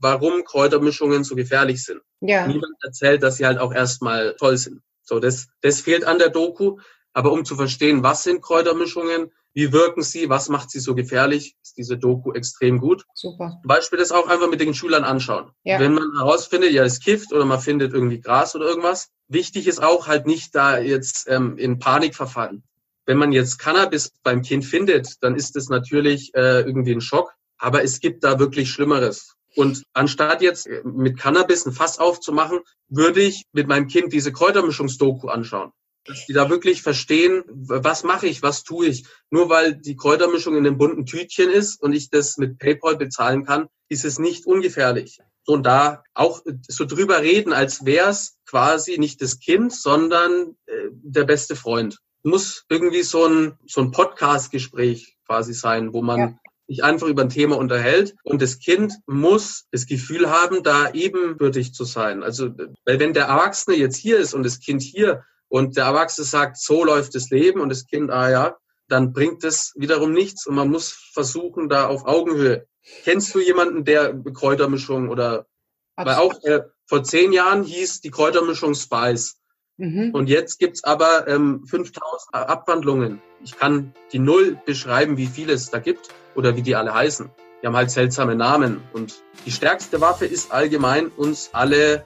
warum 0.00 0.44
Kräutermischungen 0.44 1.24
so 1.24 1.34
gefährlich 1.34 1.84
sind. 1.84 2.00
Ja. 2.20 2.46
Niemand 2.46 2.72
erzählt, 2.82 3.22
dass 3.22 3.36
sie 3.36 3.44
halt 3.44 3.58
auch 3.58 3.74
erstmal 3.74 4.34
toll 4.36 4.56
sind. 4.56 4.80
So, 5.02 5.20
das, 5.20 5.48
das 5.60 5.82
fehlt 5.82 6.04
an 6.04 6.18
der 6.18 6.30
Doku. 6.30 6.78
Aber 7.12 7.32
um 7.32 7.44
zu 7.44 7.54
verstehen, 7.54 8.02
was 8.02 8.22
sind 8.22 8.40
Kräutermischungen, 8.40 9.30
wie 9.52 9.72
wirken 9.72 10.02
sie? 10.02 10.30
Was 10.30 10.48
macht 10.48 10.70
sie 10.70 10.80
so 10.80 10.94
gefährlich? 10.94 11.54
Ist 11.62 11.76
diese 11.76 11.98
Doku 11.98 12.32
extrem 12.32 12.78
gut. 12.78 13.04
Super. 13.12 13.58
Zum 13.60 13.68
Beispiel 13.68 13.98
das 13.98 14.10
auch 14.10 14.26
einfach 14.28 14.48
mit 14.48 14.62
den 14.62 14.72
Schülern 14.72 15.04
anschauen. 15.04 15.50
Ja. 15.64 15.78
Wenn 15.78 15.92
man 15.92 16.16
herausfindet, 16.16 16.72
ja, 16.72 16.82
es 16.82 17.00
kifft 17.00 17.34
oder 17.34 17.44
man 17.44 17.60
findet 17.60 17.92
irgendwie 17.92 18.22
Gras 18.22 18.56
oder 18.56 18.64
irgendwas. 18.64 19.10
Wichtig 19.28 19.66
ist 19.66 19.82
auch 19.82 20.06
halt 20.06 20.26
nicht 20.26 20.54
da 20.54 20.78
jetzt 20.78 21.28
ähm, 21.28 21.58
in 21.58 21.78
Panik 21.78 22.14
verfallen. 22.14 22.62
Wenn 23.06 23.18
man 23.18 23.32
jetzt 23.32 23.58
Cannabis 23.58 24.12
beim 24.22 24.42
Kind 24.42 24.64
findet, 24.64 25.22
dann 25.22 25.34
ist 25.34 25.56
es 25.56 25.68
natürlich 25.68 26.34
äh, 26.34 26.60
irgendwie 26.60 26.92
ein 26.92 27.00
Schock. 27.00 27.32
Aber 27.58 27.82
es 27.82 28.00
gibt 28.00 28.24
da 28.24 28.38
wirklich 28.38 28.70
Schlimmeres. 28.70 29.34
Und 29.54 29.84
anstatt 29.92 30.42
jetzt 30.42 30.66
äh, 30.66 30.82
mit 30.84 31.18
Cannabis 31.18 31.66
ein 31.66 31.72
Fass 31.72 31.98
aufzumachen, 31.98 32.60
würde 32.88 33.20
ich 33.20 33.44
mit 33.52 33.68
meinem 33.68 33.88
Kind 33.88 34.12
diese 34.12 34.32
Kräutermischungsdoku 34.32 35.28
anschauen 35.28 35.72
dass 36.04 36.26
die 36.26 36.32
da 36.32 36.50
wirklich 36.50 36.82
verstehen, 36.82 37.44
was 37.46 38.02
mache 38.02 38.26
ich, 38.26 38.42
was 38.42 38.64
tue 38.64 38.86
ich. 38.86 39.06
Nur 39.30 39.48
weil 39.48 39.74
die 39.74 39.96
Kräutermischung 39.96 40.56
in 40.56 40.66
einem 40.66 40.78
bunten 40.78 41.06
Tütchen 41.06 41.50
ist 41.50 41.80
und 41.80 41.92
ich 41.92 42.10
das 42.10 42.38
mit 42.38 42.58
PayPal 42.58 42.96
bezahlen 42.96 43.44
kann, 43.44 43.68
ist 43.88 44.04
es 44.04 44.18
nicht 44.18 44.46
ungefährlich. 44.46 45.20
Und 45.46 45.64
da 45.64 46.02
auch 46.14 46.42
so 46.68 46.84
drüber 46.84 47.22
reden, 47.22 47.52
als 47.52 47.84
wäre 47.84 48.10
es 48.10 48.36
quasi 48.46 48.98
nicht 48.98 49.20
das 49.22 49.38
Kind, 49.38 49.72
sondern 49.72 50.56
äh, 50.66 50.88
der 50.90 51.24
beste 51.24 51.56
Freund. 51.56 51.98
Muss 52.22 52.64
irgendwie 52.68 53.02
so 53.02 53.26
ein, 53.26 53.58
so 53.66 53.80
ein 53.80 53.90
Podcast-Gespräch 53.90 55.16
quasi 55.26 55.54
sein, 55.54 55.92
wo 55.92 56.02
man 56.02 56.18
ja. 56.18 56.34
sich 56.68 56.84
einfach 56.84 57.08
über 57.08 57.22
ein 57.22 57.28
Thema 57.28 57.56
unterhält. 57.56 58.14
Und 58.22 58.42
das 58.42 58.58
Kind 58.58 58.94
muss 59.06 59.66
das 59.70 59.86
Gefühl 59.86 60.30
haben, 60.30 60.62
da 60.62 60.92
ebenbürtig 60.92 61.74
zu 61.74 61.84
sein. 61.84 62.22
Also, 62.22 62.50
weil 62.84 63.00
wenn 63.00 63.12
der 63.12 63.26
Erwachsene 63.26 63.76
jetzt 63.76 63.96
hier 63.96 64.18
ist 64.18 64.34
und 64.34 64.44
das 64.44 64.60
Kind 64.60 64.82
hier, 64.82 65.24
und 65.52 65.76
der 65.76 65.84
Erwachsene 65.84 66.24
sagt, 66.24 66.56
so 66.56 66.82
läuft 66.82 67.14
das 67.14 67.28
Leben 67.28 67.60
und 67.60 67.68
das 67.68 67.86
Kind, 67.86 68.10
ah 68.10 68.30
ja, 68.30 68.56
dann 68.88 69.12
bringt 69.12 69.44
das 69.44 69.74
wiederum 69.76 70.12
nichts 70.12 70.46
und 70.46 70.54
man 70.54 70.70
muss 70.70 70.92
versuchen, 71.12 71.68
da 71.68 71.88
auf 71.88 72.06
Augenhöhe. 72.06 72.66
Kennst 73.04 73.34
du 73.34 73.38
jemanden, 73.38 73.84
der 73.84 74.14
Kräutermischung 74.32 75.10
oder, 75.10 75.46
Absolut. 75.94 76.06
weil 76.06 76.14
auch 76.16 76.44
äh, 76.44 76.60
vor 76.86 77.04
zehn 77.04 77.34
Jahren 77.34 77.64
hieß 77.64 78.00
die 78.00 78.10
Kräutermischung 78.10 78.74
Spice. 78.74 79.41
Mhm. 79.76 80.10
Und 80.12 80.28
jetzt 80.28 80.58
gibt's 80.58 80.84
aber 80.84 81.26
ähm, 81.28 81.64
5000 81.66 82.34
Abwandlungen. 82.34 83.20
Ich 83.42 83.58
kann 83.58 83.92
die 84.12 84.18
Null 84.18 84.58
beschreiben, 84.64 85.16
wie 85.16 85.26
viele 85.26 85.52
es 85.52 85.70
da 85.70 85.78
gibt 85.78 86.08
oder 86.34 86.56
wie 86.56 86.62
die 86.62 86.76
alle 86.76 86.94
heißen. 86.94 87.30
Die 87.62 87.66
haben 87.66 87.76
halt 87.76 87.90
seltsame 87.90 88.34
Namen. 88.34 88.82
Und 88.92 89.22
die 89.46 89.50
stärkste 89.50 90.00
Waffe 90.00 90.26
ist 90.26 90.52
allgemein, 90.52 91.08
uns 91.08 91.50
alle 91.52 92.04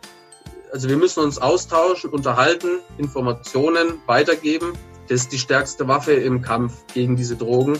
also 0.73 0.89
wir 0.89 0.97
müssen 0.97 1.23
uns 1.23 1.39
austauschen, 1.39 2.11
unterhalten, 2.11 2.81
Informationen 2.99 4.01
weitergeben. 4.07 4.73
Das 5.09 5.23
ist 5.23 5.33
die 5.33 5.39
stärkste 5.39 5.89
Waffe 5.89 6.13
im 6.13 6.43
Kampf 6.43 6.85
gegen 6.93 7.17
diese 7.17 7.37
Drogen. 7.37 7.79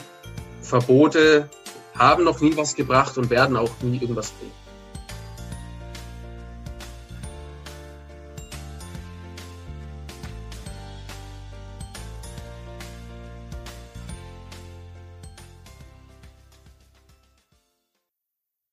Verbote 0.63 1.51
haben 1.95 2.25
noch 2.25 2.41
nie 2.41 2.57
was 2.57 2.75
gebracht 2.75 3.19
und 3.19 3.29
werden 3.29 3.57
auch 3.57 3.71
nie 3.83 3.99
irgendwas 3.99 4.31
bringen. 4.31 4.53